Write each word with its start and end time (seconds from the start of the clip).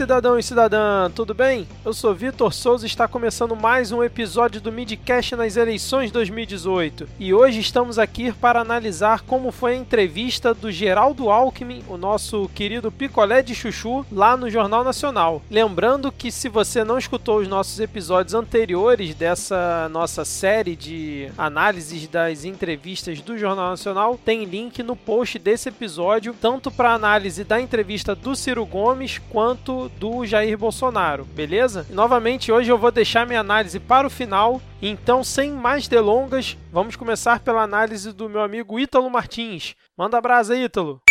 cidadão 0.00 0.38
e 0.38 0.42
cidadã, 0.42 1.10
tudo 1.10 1.34
bem? 1.34 1.68
Eu 1.84 1.92
sou 1.92 2.14
Vitor 2.14 2.54
Souza 2.54 2.86
e 2.86 2.88
está 2.88 3.06
começando 3.06 3.54
mais 3.54 3.92
um 3.92 4.02
episódio 4.02 4.58
do 4.58 4.72
Midcast 4.72 5.36
nas 5.36 5.58
eleições 5.58 6.10
2018. 6.10 7.06
E 7.18 7.34
hoje 7.34 7.60
estamos 7.60 7.98
aqui 7.98 8.32
para 8.32 8.62
analisar 8.62 9.20
como 9.20 9.52
foi 9.52 9.74
a 9.74 9.76
entrevista 9.76 10.54
do 10.54 10.72
Geraldo 10.72 11.28
Alckmin, 11.28 11.84
o 11.86 11.98
nosso 11.98 12.48
querido 12.54 12.90
picolé 12.90 13.42
de 13.42 13.54
chuchu, 13.54 14.06
lá 14.10 14.38
no 14.38 14.48
Jornal 14.48 14.82
Nacional. 14.82 15.42
Lembrando 15.50 16.10
que 16.10 16.32
se 16.32 16.48
você 16.48 16.82
não 16.82 16.96
escutou 16.96 17.40
os 17.40 17.46
nossos 17.46 17.78
episódios 17.78 18.32
anteriores 18.32 19.14
dessa 19.14 19.86
nossa 19.90 20.24
série 20.24 20.76
de 20.76 21.28
análises 21.36 22.08
das 22.08 22.46
entrevistas 22.46 23.20
do 23.20 23.36
Jornal 23.36 23.68
Nacional, 23.68 24.18
tem 24.24 24.46
link 24.46 24.82
no 24.82 24.96
post 24.96 25.38
desse 25.38 25.68
episódio, 25.68 26.34
tanto 26.40 26.70
para 26.70 26.94
análise 26.94 27.44
da 27.44 27.60
entrevista 27.60 28.14
do 28.14 28.34
Ciro 28.34 28.64
Gomes 28.64 29.20
quanto 29.28 29.89
do 29.98 30.24
Jair 30.24 30.56
Bolsonaro, 30.56 31.24
beleza? 31.24 31.86
E, 31.88 31.92
novamente, 31.92 32.50
hoje 32.52 32.70
eu 32.70 32.78
vou 32.78 32.90
deixar 32.90 33.26
minha 33.26 33.40
análise 33.40 33.78
para 33.78 34.06
o 34.06 34.10
final, 34.10 34.60
então, 34.80 35.22
sem 35.22 35.52
mais 35.52 35.88
delongas, 35.88 36.56
vamos 36.72 36.96
começar 36.96 37.40
pela 37.40 37.62
análise 37.62 38.12
do 38.12 38.28
meu 38.28 38.40
amigo 38.40 38.78
Ítalo 38.78 39.10
Martins. 39.10 39.74
Manda 39.96 40.18
abraço 40.18 40.52
aí, 40.52 40.64
Ítalo! 40.64 41.02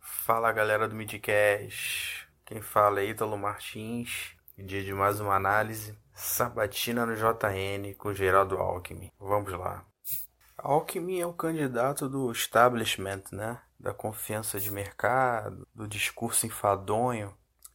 Fala 0.00 0.52
galera 0.52 0.86
do 0.86 0.94
Midcast, 0.94 2.28
quem 2.44 2.60
fala 2.60 3.00
é 3.00 3.06
Ítalo 3.06 3.36
Martins, 3.36 4.32
dia 4.58 4.82
de 4.82 4.92
mais 4.92 5.20
uma 5.20 5.34
análise, 5.34 5.96
sabatina 6.12 7.06
no 7.06 7.14
JN 7.14 7.94
com 7.96 8.12
Geraldo 8.12 8.56
Alckmin. 8.56 9.10
Vamos 9.18 9.52
lá. 9.52 9.84
Alckmin 10.58 11.20
é 11.20 11.26
o 11.26 11.32
candidato 11.32 12.08
do 12.08 12.32
establishment, 12.32 13.22
né? 13.30 13.60
Da 13.78 13.94
confiança 13.94 14.58
de 14.58 14.72
mercado, 14.72 15.66
do 15.72 15.86
discurso 15.86 16.46
enfadonho. 16.46 17.32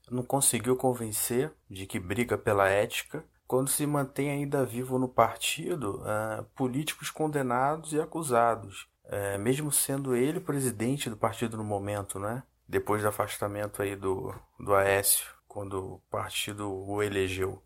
Não 0.09 0.23
conseguiu 0.23 0.75
convencer 0.75 1.51
de 1.69 1.85
que 1.85 1.99
briga 1.99 2.37
pela 2.37 2.67
ética 2.67 3.23
quando 3.47 3.69
se 3.69 3.85
mantém 3.85 4.29
ainda 4.29 4.65
vivo 4.65 4.97
no 4.97 5.07
partido 5.07 6.01
uh, 6.01 6.43
políticos 6.55 7.09
condenados 7.09 7.93
e 7.93 8.01
acusados, 8.01 8.87
uh, 9.05 9.39
mesmo 9.39 9.71
sendo 9.71 10.15
ele 10.15 10.39
presidente 10.39 11.09
do 11.09 11.17
partido 11.17 11.57
no 11.57 11.63
momento, 11.63 12.19
né? 12.19 12.43
Depois 12.67 13.01
do 13.01 13.07
afastamento 13.07 13.81
aí 13.81 13.95
do, 13.95 14.33
do 14.59 14.73
Aécio, 14.73 15.27
quando 15.47 15.95
o 15.95 15.99
partido 16.09 16.71
o 16.71 17.03
elegeu 17.03 17.61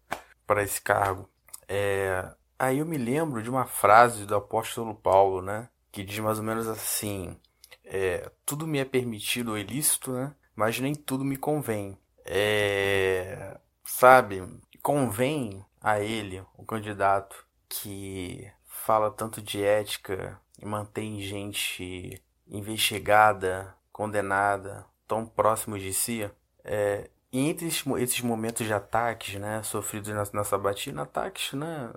para 0.46 0.64
esse 0.64 0.82
cargo. 0.82 1.30
É, 1.68 2.30
Aí 2.60 2.80
eu 2.80 2.86
me 2.88 2.98
lembro 2.98 3.44
de 3.44 3.50
uma 3.50 3.66
frase 3.66 4.26
do 4.26 4.36
apóstolo 4.36 4.96
Paulo, 4.96 5.44
né? 5.44 5.70
Que 5.92 6.04
diz 6.04 6.18
mais 6.20 6.40
ou 6.40 6.44
menos 6.44 6.68
assim: 6.68 7.38
é, 7.86 8.32
Tudo 8.46 8.66
me 8.66 8.80
é 8.80 8.86
permitido 8.86 9.52
ou 9.52 9.58
ilícito, 9.58 10.12
né? 10.12 10.34
Mas 10.56 10.80
nem 10.80 10.96
tudo 10.96 11.24
me 11.24 11.38
convém. 11.38 11.96
É, 12.28 13.58
sabe, 13.84 14.44
convém 14.82 15.66
a 15.82 16.00
ele, 16.00 16.44
o 16.58 16.66
candidato 16.66 17.46
que 17.70 18.52
fala 18.66 19.10
tanto 19.10 19.42
de 19.42 19.64
ética 19.64 20.40
e 20.60 20.66
mantém 20.66 21.22
gente 21.22 22.22
investigada, 22.48 23.74
condenada, 23.92 24.86
tão 25.08 25.26
próximo 25.26 25.80
de 25.80 25.94
si. 25.94 26.30
É, 26.64 27.10
entre 27.32 27.68
esses 27.68 28.22
momentos 28.22 28.66
de 28.66 28.74
ataques, 28.74 29.36
né, 29.40 29.62
sofridos 29.64 30.10
na, 30.10 30.24
na 30.34 30.44
sabatina, 30.44 31.04
ataques, 31.04 31.54
né, 31.54 31.92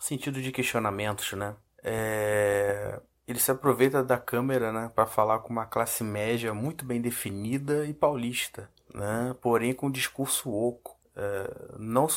sentido 0.00 0.40
de 0.40 0.52
questionamentos, 0.52 1.32
né? 1.32 1.54
É... 1.82 3.00
Ele 3.26 3.40
se 3.40 3.50
aproveita 3.50 4.04
da 4.04 4.18
câmera, 4.18 4.72
né, 4.72 4.90
para 4.94 5.04
falar 5.04 5.40
com 5.40 5.50
uma 5.50 5.66
classe 5.66 6.04
média 6.04 6.54
muito 6.54 6.84
bem 6.84 7.00
definida 7.00 7.84
e 7.84 7.92
paulista, 7.92 8.70
né? 8.96 9.36
Porém 9.40 9.72
com 9.72 9.86
um 9.86 9.90
discurso 9.90 10.50
oco. 10.50 10.96
É... 11.14 11.76
Não. 11.78 12.08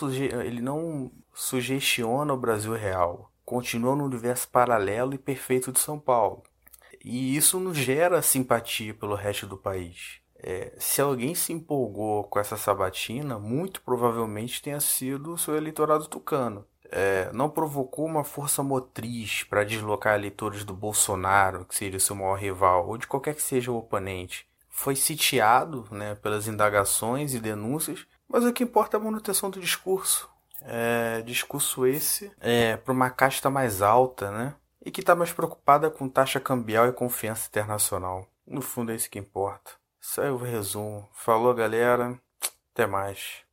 Ele 0.43 0.61
não 0.61 1.11
sugestiona 1.33 2.33
o 2.33 2.37
Brasil 2.37 2.73
real. 2.73 3.31
Continua 3.45 3.95
no 3.95 4.05
universo 4.05 4.47
paralelo 4.49 5.13
e 5.13 5.17
perfeito 5.17 5.71
de 5.71 5.79
São 5.79 5.99
Paulo. 5.99 6.43
E 7.03 7.35
isso 7.35 7.59
não 7.59 7.73
gera 7.73 8.21
simpatia 8.21 8.93
pelo 8.93 9.15
resto 9.15 9.47
do 9.47 9.57
país. 9.57 10.19
É, 10.41 10.73
se 10.77 11.01
alguém 11.01 11.35
se 11.35 11.51
empolgou 11.51 12.23
com 12.23 12.39
essa 12.39 12.55
sabatina, 12.55 13.37
muito 13.37 13.81
provavelmente 13.81 14.61
tenha 14.61 14.79
sido 14.79 15.33
o 15.33 15.37
seu 15.37 15.55
eleitorado 15.55 16.07
tucano 16.07 16.65
é, 16.91 17.31
não 17.33 17.49
provocou 17.49 18.05
uma 18.05 18.23
força 18.23 18.63
motriz 18.63 19.43
para 19.43 19.63
deslocar 19.63 20.15
eleitores 20.15 20.63
do 20.63 20.73
Bolsonaro, 20.73 21.65
que 21.65 21.75
seria 21.75 21.97
o 21.97 22.01
seu 22.01 22.15
maior 22.15 22.35
rival, 22.35 22.87
ou 22.87 22.97
de 22.97 23.07
qualquer 23.07 23.35
que 23.35 23.41
seja 23.41 23.71
o 23.71 23.77
oponente. 23.77 24.47
Foi 24.79 24.95
sitiado 24.95 25.85
né, 25.91 26.15
pelas 26.15 26.47
indagações 26.47 27.33
e 27.33 27.39
denúncias, 27.39 28.07
mas 28.29 28.45
o 28.45 28.53
que 28.53 28.63
importa 28.63 28.95
é 28.95 28.97
a 28.97 29.03
manutenção 29.03 29.49
do 29.49 29.59
discurso. 29.59 30.29
É, 30.61 31.21
discurso 31.23 31.85
esse 31.85 32.31
é, 32.39 32.77
para 32.77 32.93
uma 32.93 33.09
casta 33.09 33.49
mais 33.49 33.81
alta, 33.81 34.31
né? 34.31 34.55
E 34.85 34.89
que 34.89 35.01
está 35.01 35.13
mais 35.13 35.33
preocupada 35.33 35.91
com 35.91 36.07
taxa 36.07 36.39
cambial 36.39 36.87
e 36.87 36.93
confiança 36.93 37.49
internacional. 37.49 38.25
No 38.47 38.61
fundo 38.61 38.93
é 38.93 38.95
isso 38.95 39.09
que 39.09 39.19
importa. 39.19 39.71
Isso 39.99 40.21
aí 40.21 40.29
é 40.29 40.31
o 40.31 40.37
resumo. 40.37 41.09
Falou, 41.11 41.53
galera. 41.53 42.17
Até 42.73 42.87
mais. 42.87 43.43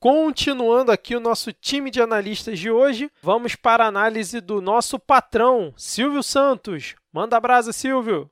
Continuando 0.00 0.90
aqui 0.90 1.14
o 1.14 1.20
nosso 1.20 1.52
time 1.52 1.90
de 1.90 2.00
analistas 2.00 2.58
de 2.58 2.70
hoje, 2.70 3.12
vamos 3.22 3.56
para 3.56 3.84
a 3.84 3.88
análise 3.88 4.40
do 4.40 4.62
nosso 4.62 4.98
patrão, 4.98 5.74
Silvio 5.76 6.22
Santos. 6.22 6.94
Manda 7.12 7.38
brasa, 7.38 7.74
Silvio! 7.74 8.30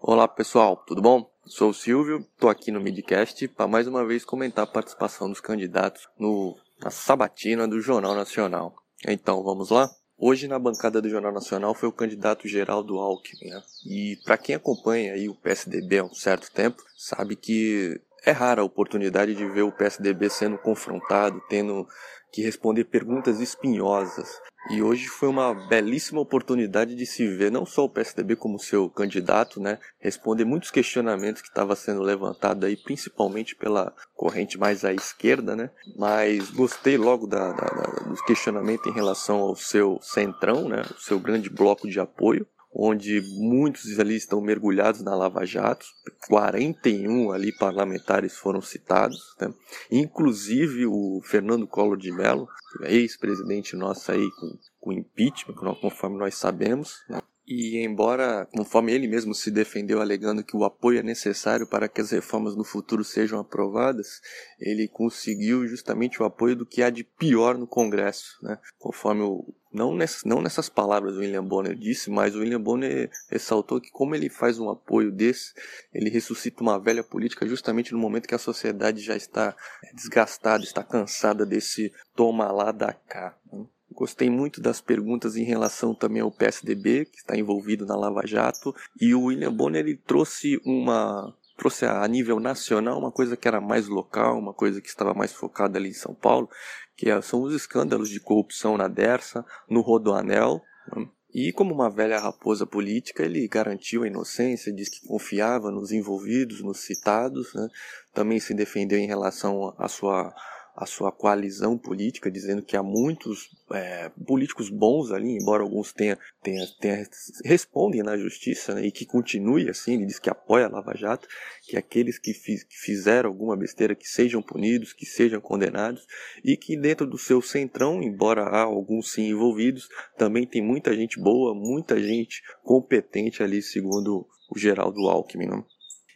Olá 0.00 0.28
pessoal, 0.28 0.76
tudo 0.86 1.02
bom? 1.02 1.28
Sou 1.44 1.70
o 1.70 1.74
Silvio, 1.74 2.20
estou 2.20 2.48
aqui 2.48 2.70
no 2.70 2.80
Midcast 2.80 3.48
para 3.48 3.66
mais 3.66 3.88
uma 3.88 4.06
vez 4.06 4.24
comentar 4.24 4.62
a 4.62 4.70
participação 4.70 5.28
dos 5.28 5.40
candidatos 5.40 6.08
no, 6.16 6.56
na 6.80 6.88
sabatina 6.88 7.66
do 7.66 7.80
Jornal 7.80 8.14
Nacional. 8.14 8.76
Então 9.06 9.42
vamos 9.42 9.70
lá? 9.70 9.90
Hoje 10.16 10.46
na 10.46 10.56
bancada 10.56 11.02
do 11.02 11.10
Jornal 11.10 11.32
Nacional 11.32 11.74
foi 11.74 11.88
o 11.88 11.92
candidato 11.92 12.46
Geraldo 12.46 12.96
Alckmin. 12.96 13.50
Né? 13.50 13.62
E 13.86 14.16
para 14.24 14.38
quem 14.38 14.54
acompanha 14.54 15.14
aí 15.14 15.28
o 15.28 15.34
PSDB 15.34 15.98
há 15.98 16.04
um 16.04 16.14
certo 16.14 16.48
tempo, 16.52 16.80
sabe 16.96 17.34
que 17.34 18.00
é 18.24 18.30
rara 18.30 18.62
a 18.62 18.64
oportunidade 18.64 19.34
de 19.34 19.46
ver 19.46 19.62
o 19.62 19.72
PSDB 19.72 20.30
sendo 20.30 20.58
confrontado, 20.58 21.42
tendo 21.48 21.86
que 22.32 22.40
responder 22.40 22.84
perguntas 22.84 23.40
espinhosas. 23.40 24.40
E 24.70 24.82
hoje 24.82 25.06
foi 25.06 25.28
uma 25.28 25.54
belíssima 25.54 26.20
oportunidade 26.20 26.94
de 26.94 27.06
se 27.06 27.26
ver 27.26 27.50
não 27.50 27.64
só 27.64 27.84
o 27.84 27.88
PSDB 27.88 28.36
como 28.36 28.58
seu 28.58 28.90
candidato, 28.90 29.60
né, 29.60 29.78
responder 29.98 30.44
muitos 30.44 30.70
questionamentos 30.70 31.40
que 31.40 31.48
estava 31.48 31.74
sendo 31.74 32.02
levantado 32.02 32.66
aí, 32.66 32.76
principalmente 32.76 33.56
pela 33.56 33.94
corrente 34.14 34.58
mais 34.58 34.84
à 34.84 34.92
esquerda, 34.92 35.56
né, 35.56 35.70
mas 35.96 36.50
gostei 36.50 36.98
logo 36.98 37.26
da, 37.26 37.52
da, 37.52 37.66
da, 37.66 38.04
do 38.10 38.24
questionamento 38.24 38.88
em 38.88 38.92
relação 38.92 39.38
ao 39.38 39.56
seu 39.56 39.98
centrão, 40.02 40.68
né, 40.68 40.82
o 40.90 41.00
seu 41.00 41.18
grande 41.18 41.48
bloco 41.48 41.88
de 41.88 41.98
apoio, 41.98 42.46
onde 42.80 43.20
muitos 43.40 43.98
ali 43.98 44.14
estão 44.14 44.40
mergulhados 44.40 45.02
na 45.02 45.12
Lava 45.12 45.44
Jato, 45.44 45.84
41 46.28 47.32
ali 47.32 47.52
parlamentares 47.52 48.36
foram 48.36 48.62
citados, 48.62 49.34
né? 49.40 49.52
inclusive 49.90 50.86
o 50.86 51.20
Fernando 51.24 51.66
Collor 51.66 51.96
de 51.96 52.12
Mello, 52.12 52.48
ex-presidente 52.84 53.74
nosso 53.74 54.12
aí 54.12 54.30
com, 54.30 54.58
com 54.80 54.92
impeachment, 54.92 55.56
conforme 55.80 56.18
nós 56.18 56.36
sabemos, 56.36 57.02
né? 57.08 57.20
E 57.50 57.78
embora, 57.82 58.46
conforme 58.52 58.92
ele 58.92 59.08
mesmo 59.08 59.34
se 59.34 59.50
defendeu 59.50 60.02
alegando 60.02 60.44
que 60.44 60.54
o 60.54 60.64
apoio 60.64 60.98
é 60.98 61.02
necessário 61.02 61.66
para 61.66 61.88
que 61.88 62.02
as 62.02 62.10
reformas 62.10 62.54
no 62.54 62.62
futuro 62.62 63.02
sejam 63.02 63.40
aprovadas, 63.40 64.20
ele 64.60 64.86
conseguiu 64.86 65.66
justamente 65.66 66.22
o 66.22 66.26
apoio 66.26 66.54
do 66.54 66.66
que 66.66 66.82
há 66.82 66.90
de 66.90 67.02
pior 67.02 67.56
no 67.56 67.66
Congresso, 67.66 68.36
né? 68.42 68.58
Conforme 68.78 69.22
o 69.22 69.54
não, 69.72 69.94
nessas, 69.94 70.24
não 70.24 70.42
nessas 70.42 70.68
palavras 70.68 71.14
o 71.16 71.20
William 71.20 71.44
Bonner 71.44 71.74
disse, 71.74 72.10
mas 72.10 72.34
o 72.34 72.40
William 72.40 72.60
Bonner 72.60 73.10
ressaltou 73.30 73.80
que 73.80 73.90
como 73.90 74.14
ele 74.14 74.28
faz 74.28 74.58
um 74.58 74.68
apoio 74.68 75.10
desse, 75.10 75.54
ele 75.92 76.10
ressuscita 76.10 76.62
uma 76.62 76.78
velha 76.78 77.04
política 77.04 77.46
justamente 77.46 77.92
no 77.92 77.98
momento 77.98 78.28
que 78.28 78.34
a 78.34 78.38
sociedade 78.38 79.00
já 79.00 79.16
está 79.16 79.54
desgastada, 79.94 80.64
está 80.64 80.82
cansada 80.82 81.46
desse 81.46 81.92
toma 82.14 82.50
lá 82.50 82.72
da 82.72 82.92
cá. 82.92 83.38
Né? 83.50 83.64
Gostei 83.98 84.30
muito 84.30 84.60
das 84.60 84.80
perguntas 84.80 85.34
em 85.34 85.42
relação 85.42 85.92
também 85.92 86.22
ao 86.22 86.30
PSDB, 86.30 87.06
que 87.06 87.16
está 87.16 87.36
envolvido 87.36 87.84
na 87.84 87.96
Lava 87.96 88.24
Jato, 88.24 88.72
e 89.00 89.12
o 89.12 89.24
William 89.24 89.52
Bonner 89.52 89.80
ele 89.80 89.96
trouxe 89.96 90.56
uma 90.64 91.34
trouxe 91.56 91.84
a 91.84 92.06
nível 92.06 92.38
nacional 92.38 92.96
uma 92.96 93.10
coisa 93.10 93.36
que 93.36 93.48
era 93.48 93.60
mais 93.60 93.88
local, 93.88 94.38
uma 94.38 94.54
coisa 94.54 94.80
que 94.80 94.86
estava 94.86 95.12
mais 95.14 95.32
focada 95.32 95.80
ali 95.80 95.88
em 95.88 95.94
São 95.94 96.14
Paulo, 96.14 96.48
que 96.96 97.10
é, 97.10 97.20
são 97.20 97.42
os 97.42 97.52
escândalos 97.52 98.08
de 98.08 98.20
corrupção 98.20 98.76
na 98.76 98.86
Dersa, 98.86 99.44
no 99.68 99.80
Rodoanel. 99.80 100.62
Né? 100.94 101.08
E 101.34 101.52
como 101.52 101.74
uma 101.74 101.90
velha 101.90 102.20
raposa 102.20 102.64
política, 102.64 103.24
ele 103.24 103.48
garantiu 103.48 104.04
a 104.04 104.06
inocência, 104.06 104.72
diz 104.72 104.88
que 104.88 105.08
confiava 105.08 105.72
nos 105.72 105.90
envolvidos, 105.90 106.62
nos 106.62 106.78
citados, 106.78 107.52
né? 107.52 107.66
também 108.14 108.38
se 108.38 108.54
defendeu 108.54 108.96
em 108.96 109.08
relação 109.08 109.74
à 109.76 109.88
sua 109.88 110.32
a 110.80 110.86
sua 110.86 111.10
coalizão 111.10 111.76
política, 111.76 112.30
dizendo 112.30 112.62
que 112.62 112.76
há 112.76 112.82
muitos 112.84 113.50
é, 113.72 114.08
políticos 114.24 114.70
bons 114.70 115.10
ali, 115.10 115.36
embora 115.36 115.64
alguns 115.64 115.92
tenha, 115.92 116.16
tenha, 116.40 116.64
tenha 116.80 117.04
respondem 117.44 118.00
na 118.00 118.16
justiça 118.16 118.74
né, 118.74 118.86
e 118.86 118.92
que 118.92 119.04
continue 119.04 119.68
assim, 119.68 119.94
ele 119.94 120.06
diz 120.06 120.20
que 120.20 120.30
apoia 120.30 120.66
a 120.66 120.68
Lava 120.68 120.96
Jato, 120.96 121.26
que 121.64 121.76
aqueles 121.76 122.16
que, 122.16 122.32
fiz, 122.32 122.62
que 122.62 122.76
fizeram 122.76 123.28
alguma 123.28 123.56
besteira 123.56 123.92
que 123.92 124.06
sejam 124.06 124.40
punidos, 124.40 124.92
que 124.92 125.04
sejam 125.04 125.40
condenados 125.40 126.06
e 126.44 126.56
que 126.56 126.76
dentro 126.76 127.08
do 127.08 127.18
seu 127.18 127.42
centrão, 127.42 128.00
embora 128.00 128.42
há 128.42 128.62
alguns 128.62 129.12
sim 129.12 129.30
envolvidos, 129.30 129.88
também 130.16 130.46
tem 130.46 130.62
muita 130.62 130.94
gente 130.94 131.20
boa, 131.20 131.56
muita 131.56 132.00
gente 132.00 132.40
competente 132.62 133.42
ali, 133.42 133.60
segundo 133.62 134.28
o 134.48 134.56
Geraldo 134.56 135.08
Alckmin. 135.08 135.46
Não? 135.46 135.66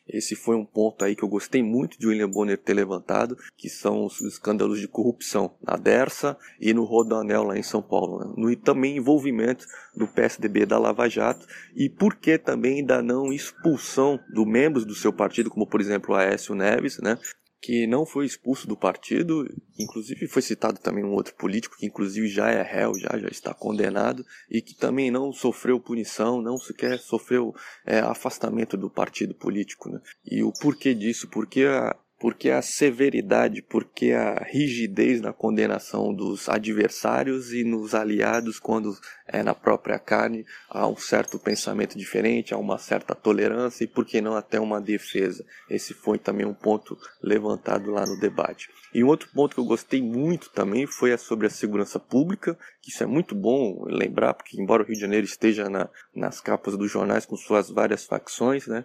Esse 0.07 0.35
foi 0.35 0.57
um 0.57 0.65
ponto 0.65 1.05
aí 1.05 1.15
que 1.15 1.23
eu 1.23 1.29
gostei 1.29 1.63
muito 1.63 1.99
de 1.99 2.07
William 2.07 2.29
Bonner 2.29 2.59
ter 2.59 2.75
levantado, 2.75 3.37
que 3.57 3.69
são 3.69 4.05
os 4.05 4.21
escândalos 4.21 4.81
de 4.81 4.89
corrupção 4.89 5.55
na 5.63 5.77
Dersa 5.77 6.37
e 6.61 6.75
no 6.75 6.85
Rodanel 6.85 7.45
lá 7.45 7.57
em 7.57 7.63
São 7.63 7.81
Paulo. 7.81 8.19
Né? 8.19 8.35
No, 8.37 8.51
e 8.51 8.57
também 8.57 8.97
envolvimento 8.97 9.67
do 9.95 10.07
PSDB 10.07 10.67
da 10.67 10.79
Lava 10.79 11.09
Jato 11.09 11.47
e 11.77 11.89
por 11.89 12.17
que 12.17 12.37
também 12.39 12.85
da 12.85 13.01
não 13.03 13.33
expulsão 13.33 14.19
dos 14.33 14.47
membros 14.47 14.85
do 14.85 14.95
seu 14.95 15.13
partido, 15.13 15.51
como 15.51 15.67
por 15.67 15.81
exemplo 15.81 16.15
Aécio 16.15 16.55
Neves, 16.55 16.99
né? 16.99 17.19
Que 17.63 17.87
não 17.87 18.05
foi 18.05 18.27
expulso 18.27 18.67
do 18.67 18.77
partido, 18.77 19.49
inclusive 19.79 20.27
foi 20.27 20.43
citado 20.43 20.81
também 20.81 21.05
um 21.05 21.13
outro 21.13 21.33
político 21.37 21.77
que 21.79 21.87
inclusive 21.87 22.27
já 22.27 22.51
é 22.51 22.61
réu, 22.61 22.93
já, 22.99 23.17
já 23.17 23.29
está 23.29 23.55
condenado 23.55 24.27
e 24.51 24.61
que 24.61 24.75
também 24.75 25.13
não 25.13 25.33
sofreu 25.33 25.79
punição, 25.79 26.43
não 26.43 26.59
sequer 26.59 26.99
sofreu 26.99 27.55
é, 27.87 28.01
afastamento 28.01 28.77
do 28.77 28.91
partido 28.91 29.33
político. 29.33 29.89
Né? 29.89 30.01
E 30.29 30.43
o 30.43 30.53
porquê 30.53 30.93
disso? 30.93 31.29
Porque 31.29 31.63
a, 31.63 31.97
porque 32.23 32.51
a 32.51 32.63
severidade, 32.63 33.63
porque 33.63 34.13
a 34.13 34.45
rigidez 34.45 35.21
na 35.21 35.33
condenação 35.33 36.15
dos 36.15 36.49
adversários 36.49 37.53
e 37.53 37.65
nos 37.65 37.97
aliados 37.97 38.61
quando 38.61 38.97
é, 39.27 39.43
na 39.43 39.57
própria 39.57 39.99
carne 39.99 40.47
há 40.71 40.87
um 40.87 40.97
certo 40.97 41.37
pensamento 41.37 41.99
diferente, 41.99 42.55
há 42.55 42.57
uma 42.57 42.79
certa 42.79 43.13
tolerância 43.13 43.83
e, 43.83 43.89
por 43.89 44.05
que 44.05 44.21
não, 44.21 44.37
até 44.37 44.61
uma 44.61 44.81
defesa. 44.81 45.45
Esse 45.69 45.95
foi 45.95 46.17
também 46.17 46.47
um 46.47 46.55
ponto 46.55 46.97
levantado 47.21 47.91
lá 47.91 48.07
no 48.07 48.21
debate. 48.21 48.69
E 48.95 49.03
um 49.03 49.09
outro 49.09 49.29
ponto 49.35 49.57
que 49.57 49.61
eu 49.61 49.65
gostei 49.65 50.01
muito 50.01 50.49
também 50.51 50.87
foi 50.87 51.19
sobre 51.19 51.49
a 51.49 51.51
segurança 51.51 51.99
pública, 51.99 52.57
que 52.81 52.91
isso 52.91 53.03
é 53.03 53.07
muito 53.07 53.35
bom 53.35 53.85
lembrar, 53.87 54.35
porque 54.35 54.61
embora 54.61 54.85
o 54.85 54.87
Rio 54.87 54.95
de 54.95 55.01
Janeiro 55.01 55.27
esteja 55.27 55.69
na, 55.69 55.89
nas 56.15 56.41
capas 56.41 56.77
dos 56.77 56.89
jornais 56.89 57.27
com 57.27 57.37
suas 57.37 57.69
várias 57.69 58.05
facções, 58.05 58.69
né, 58.69 58.85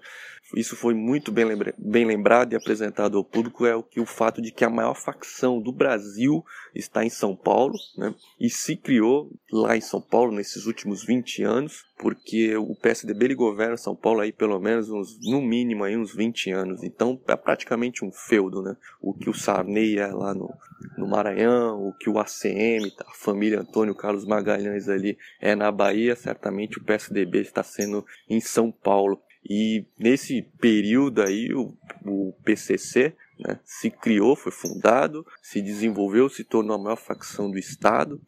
isso 0.55 0.75
foi 0.75 0.93
muito 0.93 1.31
bem, 1.31 1.45
lembra 1.45 1.73
bem 1.77 2.05
lembrado 2.05 2.53
e 2.53 2.55
apresentado 2.55 3.17
ao 3.17 3.23
público, 3.23 3.65
é 3.65 3.75
o 3.75 3.83
que 3.83 3.99
o 3.99 4.05
fato 4.05 4.41
de 4.41 4.51
que 4.51 4.63
a 4.63 4.69
maior 4.69 4.95
facção 4.95 5.61
do 5.61 5.71
Brasil 5.71 6.43
está 6.73 7.03
em 7.03 7.09
São 7.09 7.35
Paulo, 7.35 7.75
né, 7.97 8.13
e 8.39 8.49
se 8.49 8.75
criou 8.75 9.31
lá 9.51 9.75
em 9.75 9.81
São 9.81 10.01
Paulo 10.01 10.31
nesses 10.31 10.65
últimos 10.65 11.03
20 11.03 11.43
anos, 11.43 11.85
porque 11.97 12.55
o 12.55 12.75
PSDB 12.75 13.25
ele 13.25 13.35
governa 13.35 13.75
São 13.75 13.95
Paulo 13.95 14.21
aí 14.21 14.31
pelo 14.31 14.59
menos 14.59 14.89
uns, 14.89 15.19
no 15.21 15.41
mínimo 15.41 15.83
aí 15.83 15.97
uns 15.97 16.13
20 16.13 16.51
anos. 16.51 16.83
Então 16.83 17.19
é 17.27 17.35
praticamente 17.35 18.05
um 18.05 18.11
feudo, 18.11 18.61
né? 18.61 18.77
O 19.01 19.13
que 19.13 19.29
o 19.29 19.33
Sarney 19.33 19.97
é 19.97 20.07
lá 20.07 20.33
no, 20.33 20.53
no 20.97 21.07
Maranhão, 21.07 21.87
o 21.87 21.93
que 21.93 22.09
o 22.09 22.19
ACM, 22.19 22.91
a 23.05 23.13
família 23.15 23.61
Antônio 23.61 23.95
Carlos 23.95 24.25
Magalhães 24.25 24.87
ali 24.87 25.17
é 25.41 25.55
na 25.55 25.71
Bahia, 25.71 26.15
certamente 26.15 26.77
o 26.77 26.83
PSDB 26.83 27.41
está 27.41 27.63
sendo 27.63 28.05
em 28.29 28.39
São 28.39 28.71
Paulo. 28.71 29.19
E 29.49 29.85
nesse 29.97 30.41
período 30.59 31.21
aí 31.21 31.53
o, 31.53 31.73
o 32.05 32.33
PCC 32.43 33.15
né, 33.39 33.59
se 33.63 33.89
criou, 33.89 34.35
foi 34.35 34.51
fundado, 34.51 35.25
se 35.41 35.61
desenvolveu, 35.61 36.27
se 36.27 36.43
tornou 36.43 36.75
a 36.75 36.83
maior 36.83 36.97
facção 36.97 37.49
do 37.49 37.57
Estado, 37.57 38.19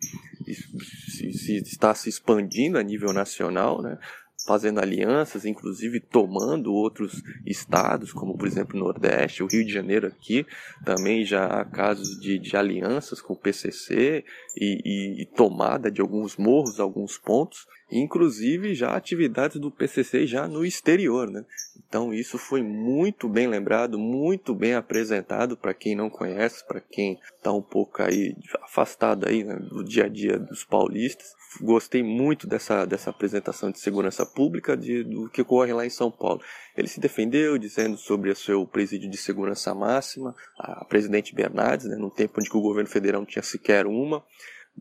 se, 0.45 1.33
se 1.33 1.57
está 1.57 1.93
se 1.93 2.09
expandindo 2.09 2.77
a 2.77 2.83
nível 2.83 3.11
nacional, 3.11 3.81
né, 3.81 3.97
fazendo 4.45 4.79
alianças, 4.79 5.45
inclusive 5.45 5.99
tomando 5.99 6.73
outros 6.73 7.21
estados, 7.45 8.13
como 8.13 8.37
por 8.37 8.47
exemplo 8.47 8.77
o 8.77 8.79
Nordeste, 8.79 9.43
o 9.43 9.47
Rio 9.47 9.65
de 9.65 9.73
Janeiro 9.73 10.07
aqui, 10.07 10.45
também 10.85 11.25
já 11.25 11.45
há 11.45 11.65
casos 11.65 12.19
de, 12.19 12.39
de 12.39 12.55
alianças 12.55 13.21
com 13.21 13.33
o 13.33 13.37
PCC 13.37 14.23
e, 14.55 14.81
e, 14.85 15.21
e 15.21 15.25
tomada 15.25 15.91
de 15.91 16.01
alguns 16.01 16.37
morros, 16.37 16.79
alguns 16.79 17.17
pontos, 17.17 17.67
inclusive 17.91 18.75
já 18.75 18.95
atividades 18.95 19.59
do 19.59 19.71
PCC 19.71 20.27
já 20.27 20.47
no 20.47 20.65
exterior, 20.65 21.29
né? 21.29 21.45
Então 21.87 22.13
isso 22.13 22.37
foi 22.37 22.61
muito 22.61 23.27
bem 23.27 23.47
lembrado, 23.47 23.97
muito 23.97 24.53
bem 24.53 24.75
apresentado 24.75 25.57
para 25.57 25.73
quem 25.73 25.95
não 25.95 26.09
conhece, 26.09 26.65
para 26.67 26.79
quem 26.79 27.19
está 27.35 27.51
um 27.51 27.61
pouco 27.61 28.03
aí 28.03 28.35
afastado 28.61 29.27
aí 29.27 29.43
né, 29.43 29.55
do 29.55 29.83
dia 29.83 30.05
a 30.05 30.07
dia 30.07 30.37
dos 30.37 30.63
paulistas. 30.63 31.33
Gostei 31.61 32.03
muito 32.03 32.45
dessa, 32.45 32.85
dessa 32.85 33.09
apresentação 33.09 33.71
de 33.71 33.79
segurança 33.79 34.23
pública 34.23 34.77
de, 34.77 35.03
do 35.03 35.27
que 35.29 35.41
ocorre 35.41 35.73
lá 35.73 35.83
em 35.83 35.89
São 35.89 36.11
Paulo. 36.11 36.41
Ele 36.77 36.87
se 36.87 36.99
defendeu 36.99 37.57
dizendo 37.57 37.97
sobre 37.97 38.29
o 38.29 38.35
seu 38.35 38.67
presídio 38.67 39.09
de 39.09 39.17
segurança 39.17 39.73
máxima, 39.73 40.35
a 40.59 40.85
presidente 40.85 41.33
Bernardes, 41.33 41.87
né, 41.87 41.95
num 41.95 42.11
tempo 42.11 42.39
onde 42.39 42.49
o 42.51 42.61
governo 42.61 42.89
federal 42.89 43.21
não 43.21 43.25
tinha 43.27 43.41
sequer 43.41 43.87
uma 43.87 44.23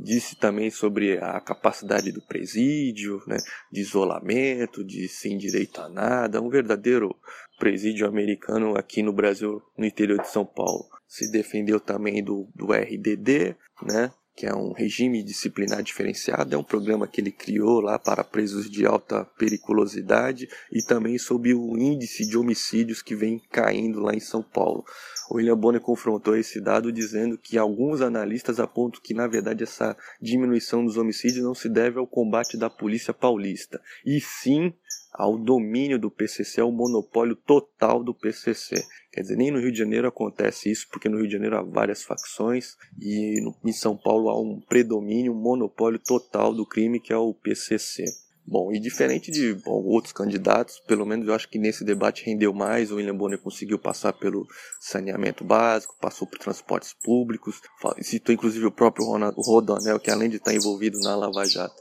disse 0.00 0.37
também 0.37 0.71
sobre 0.71 1.19
a 1.19 1.41
capacidade 1.41 2.12
do 2.12 2.23
presídio, 2.23 3.23
né, 3.27 3.37
de 3.71 3.81
isolamento, 3.81 4.85
de 4.85 5.09
sem 5.09 5.37
direito 5.37 5.81
a 5.81 5.89
nada, 5.89 6.41
um 6.41 6.49
verdadeiro 6.49 7.15
presídio 7.59 8.06
americano 8.06 8.77
aqui 8.77 9.03
no 9.03 9.12
Brasil, 9.12 9.61
no 9.77 9.85
interior 9.85 10.21
de 10.21 10.29
São 10.29 10.47
Paulo. 10.47 10.85
Se 11.06 11.31
defendeu 11.31 11.81
também 11.81 12.23
do, 12.23 12.49
do 12.55 12.73
RDD, 12.73 13.56
né, 13.83 14.12
que 14.39 14.47
é 14.47 14.55
um 14.55 14.73
regime 14.73 15.21
disciplinar 15.21 15.83
diferenciado, 15.83 16.55
é 16.55 16.59
um 16.59 16.62
programa 16.62 17.09
que 17.09 17.21
ele 17.21 17.33
criou 17.33 17.81
lá 17.81 17.99
para 17.99 18.23
presos 18.23 18.71
de 18.71 18.87
alta 18.87 19.25
periculosidade 19.37 20.49
e 20.71 20.81
também 20.81 21.19
sobre 21.19 21.53
o 21.53 21.77
índice 21.77 22.25
de 22.25 22.39
homicídios 22.39 23.03
que 23.03 23.17
vem 23.17 23.43
caindo 23.50 23.99
lá 23.99 24.15
em 24.15 24.21
São 24.21 24.41
Paulo. 24.41 24.85
O 25.30 25.36
William 25.36 25.56
Bonner 25.56 25.80
confrontou 25.80 26.36
esse 26.36 26.60
dado 26.60 26.90
dizendo 26.90 27.36
que 27.36 27.58
alguns 27.58 28.00
analistas 28.00 28.58
apontam 28.58 29.00
que, 29.02 29.12
na 29.12 29.26
verdade, 29.26 29.62
essa 29.62 29.96
diminuição 30.20 30.84
dos 30.84 30.96
homicídios 30.96 31.44
não 31.44 31.54
se 31.54 31.69
deve 31.69 31.98
ao 31.98 32.06
combate 32.06 32.56
da 32.56 32.70
polícia 32.70 33.12
paulista, 33.12 33.80
e 34.04 34.20
sim 34.20 34.72
ao 35.12 35.36
domínio 35.36 35.98
do 35.98 36.10
PCC, 36.10 36.60
ao 36.60 36.70
monopólio 36.70 37.34
total 37.34 38.02
do 38.02 38.14
PCC. 38.14 38.82
Quer 39.12 39.22
dizer, 39.22 39.36
nem 39.36 39.50
no 39.50 39.58
Rio 39.58 39.72
de 39.72 39.78
Janeiro 39.78 40.06
acontece 40.06 40.70
isso, 40.70 40.86
porque 40.90 41.08
no 41.08 41.16
Rio 41.16 41.26
de 41.26 41.32
Janeiro 41.32 41.56
há 41.56 41.62
várias 41.62 42.02
facções 42.04 42.76
e 43.00 43.40
em 43.64 43.72
São 43.72 43.96
Paulo 43.96 44.28
há 44.28 44.40
um 44.40 44.60
predomínio, 44.60 45.32
um 45.32 45.40
monopólio 45.40 45.98
total 45.98 46.54
do 46.54 46.64
crime 46.64 47.00
que 47.00 47.12
é 47.12 47.16
o 47.16 47.34
PCC. 47.34 48.04
Bom, 48.50 48.73
e 48.73 48.81
diferente 48.81 49.31
de 49.31 49.52
bom, 49.52 49.85
outros 49.85 50.11
candidatos, 50.11 50.81
pelo 50.81 51.05
menos 51.05 51.28
eu 51.28 51.35
acho 51.35 51.47
que 51.50 51.59
nesse 51.59 51.85
debate 51.85 52.25
rendeu 52.25 52.50
mais. 52.55 52.90
O 52.90 52.97
William 52.97 53.14
Bonner 53.14 53.38
conseguiu 53.38 53.78
passar 53.78 54.14
pelo 54.14 54.47
saneamento 54.81 55.45
básico, 55.45 55.95
passou 56.00 56.26
por 56.26 56.38
transportes 56.38 56.95
públicos, 56.95 57.61
citou 58.00 58.35
inclusive 58.35 58.64
o 58.64 58.73
próprio 58.73 59.05
Rodanel, 59.37 60.00
que 60.00 60.11
além 60.11 60.31
de 60.31 60.37
estar 60.37 60.55
envolvido 60.55 60.99
na 61.00 61.14
Lava 61.14 61.45
Jato, 61.45 61.76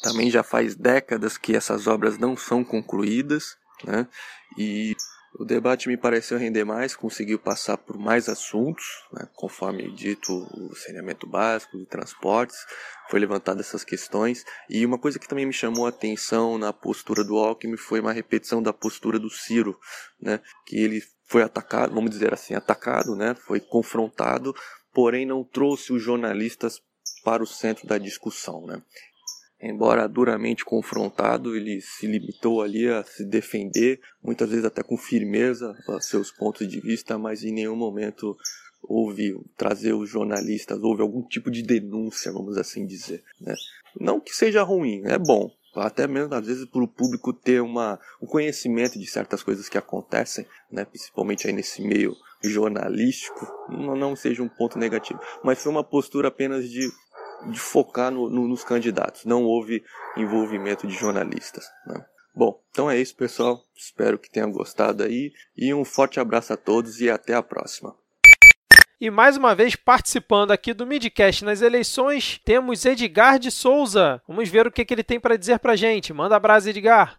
também 0.00 0.30
já 0.30 0.44
faz 0.44 0.76
décadas 0.76 1.36
que 1.36 1.56
essas 1.56 1.88
obras 1.88 2.16
não 2.18 2.36
são 2.36 2.62
concluídas, 2.62 3.56
né? 3.84 4.06
E 4.56 4.94
o 5.38 5.44
debate 5.44 5.88
me 5.88 5.96
pareceu 5.96 6.38
render 6.38 6.64
mais, 6.64 6.96
conseguiu 6.96 7.38
passar 7.38 7.76
por 7.76 7.98
mais 7.98 8.28
assuntos, 8.28 8.84
né, 9.12 9.28
conforme 9.34 9.90
dito 9.92 10.32
o 10.32 10.74
saneamento 10.74 11.26
básico, 11.26 11.78
de 11.78 11.84
transportes, 11.84 12.56
foi 13.10 13.20
levantada 13.20 13.60
essas 13.60 13.84
questões. 13.84 14.44
E 14.68 14.84
uma 14.84 14.98
coisa 14.98 15.18
que 15.18 15.28
também 15.28 15.46
me 15.46 15.52
chamou 15.52 15.86
a 15.86 15.90
atenção 15.90 16.56
na 16.56 16.72
postura 16.72 17.22
do 17.22 17.36
Alckmin 17.36 17.76
foi 17.76 18.00
uma 18.00 18.12
repetição 18.12 18.62
da 18.62 18.72
postura 18.72 19.18
do 19.18 19.30
Ciro, 19.30 19.78
né, 20.20 20.40
que 20.66 20.76
ele 20.76 21.02
foi 21.26 21.42
atacado, 21.42 21.94
vamos 21.94 22.10
dizer 22.10 22.32
assim, 22.32 22.54
atacado, 22.54 23.14
né, 23.14 23.34
foi 23.34 23.60
confrontado, 23.60 24.54
porém 24.92 25.26
não 25.26 25.44
trouxe 25.44 25.92
os 25.92 26.02
jornalistas 26.02 26.80
para 27.22 27.42
o 27.42 27.46
centro 27.46 27.86
da 27.86 27.98
discussão. 27.98 28.64
Né. 28.66 28.80
Embora 29.60 30.06
duramente 30.06 30.64
confrontado, 30.64 31.56
ele 31.56 31.80
se 31.80 32.06
limitou 32.06 32.60
ali 32.62 32.88
a 32.88 33.02
se 33.02 33.24
defender, 33.24 34.00
muitas 34.22 34.50
vezes 34.50 34.64
até 34.64 34.82
com 34.82 34.96
firmeza, 34.98 35.74
seus 36.00 36.30
pontos 36.30 36.68
de 36.68 36.78
vista, 36.78 37.16
mas 37.16 37.42
em 37.42 37.52
nenhum 37.52 37.76
momento 37.76 38.36
houve 38.82 39.34
trazer 39.56 39.94
os 39.94 40.08
jornalistas, 40.10 40.82
houve 40.82 41.02
algum 41.02 41.22
tipo 41.22 41.50
de 41.50 41.62
denúncia, 41.62 42.32
vamos 42.32 42.56
assim 42.56 42.86
dizer. 42.86 43.24
Né? 43.40 43.54
Não 43.98 44.20
que 44.20 44.34
seja 44.34 44.62
ruim, 44.62 45.02
é 45.06 45.18
bom, 45.18 45.50
até 45.74 46.06
mesmo 46.06 46.34
às 46.34 46.46
vezes 46.46 46.66
para 46.66 46.82
o 46.82 46.88
público 46.88 47.32
ter 47.32 47.60
uma, 47.60 47.98
um 48.20 48.26
conhecimento 48.26 48.98
de 48.98 49.06
certas 49.06 49.42
coisas 49.42 49.68
que 49.68 49.78
acontecem, 49.78 50.46
né, 50.70 50.84
principalmente 50.84 51.46
aí 51.46 51.52
nesse 51.52 51.82
meio 51.82 52.14
jornalístico, 52.42 53.46
não, 53.68 53.96
não 53.96 54.16
seja 54.16 54.42
um 54.42 54.48
ponto 54.48 54.78
negativo, 54.78 55.20
mas 55.42 55.62
foi 55.62 55.72
uma 55.72 55.84
postura 55.84 56.28
apenas 56.28 56.68
de 56.68 56.88
de 57.50 57.58
focar 57.58 58.10
no, 58.10 58.28
no, 58.28 58.48
nos 58.48 58.64
candidatos. 58.64 59.24
Não 59.24 59.44
houve 59.44 59.84
envolvimento 60.16 60.86
de 60.86 60.94
jornalistas. 60.94 61.64
Né? 61.86 62.04
Bom, 62.34 62.60
então 62.70 62.90
é 62.90 62.98
isso, 62.98 63.16
pessoal. 63.16 63.62
Espero 63.74 64.18
que 64.18 64.30
tenham 64.30 64.50
gostado 64.50 65.02
aí. 65.02 65.32
E 65.56 65.72
um 65.72 65.84
forte 65.84 66.20
abraço 66.20 66.52
a 66.52 66.56
todos 66.56 67.00
e 67.00 67.10
até 67.10 67.34
a 67.34 67.42
próxima. 67.42 67.94
E 68.98 69.10
mais 69.10 69.36
uma 69.36 69.54
vez 69.54 69.76
participando 69.76 70.52
aqui 70.52 70.72
do 70.72 70.86
Midcast 70.86 71.44
nas 71.44 71.60
eleições, 71.60 72.40
temos 72.44 72.84
Edgar 72.86 73.38
de 73.38 73.50
Souza. 73.50 74.22
Vamos 74.26 74.48
ver 74.48 74.66
o 74.66 74.72
que, 74.72 74.86
que 74.86 74.94
ele 74.94 75.04
tem 75.04 75.20
para 75.20 75.36
dizer 75.36 75.58
para 75.58 75.76
gente. 75.76 76.14
Manda 76.14 76.34
abraço, 76.34 76.70
Edgar. 76.70 77.18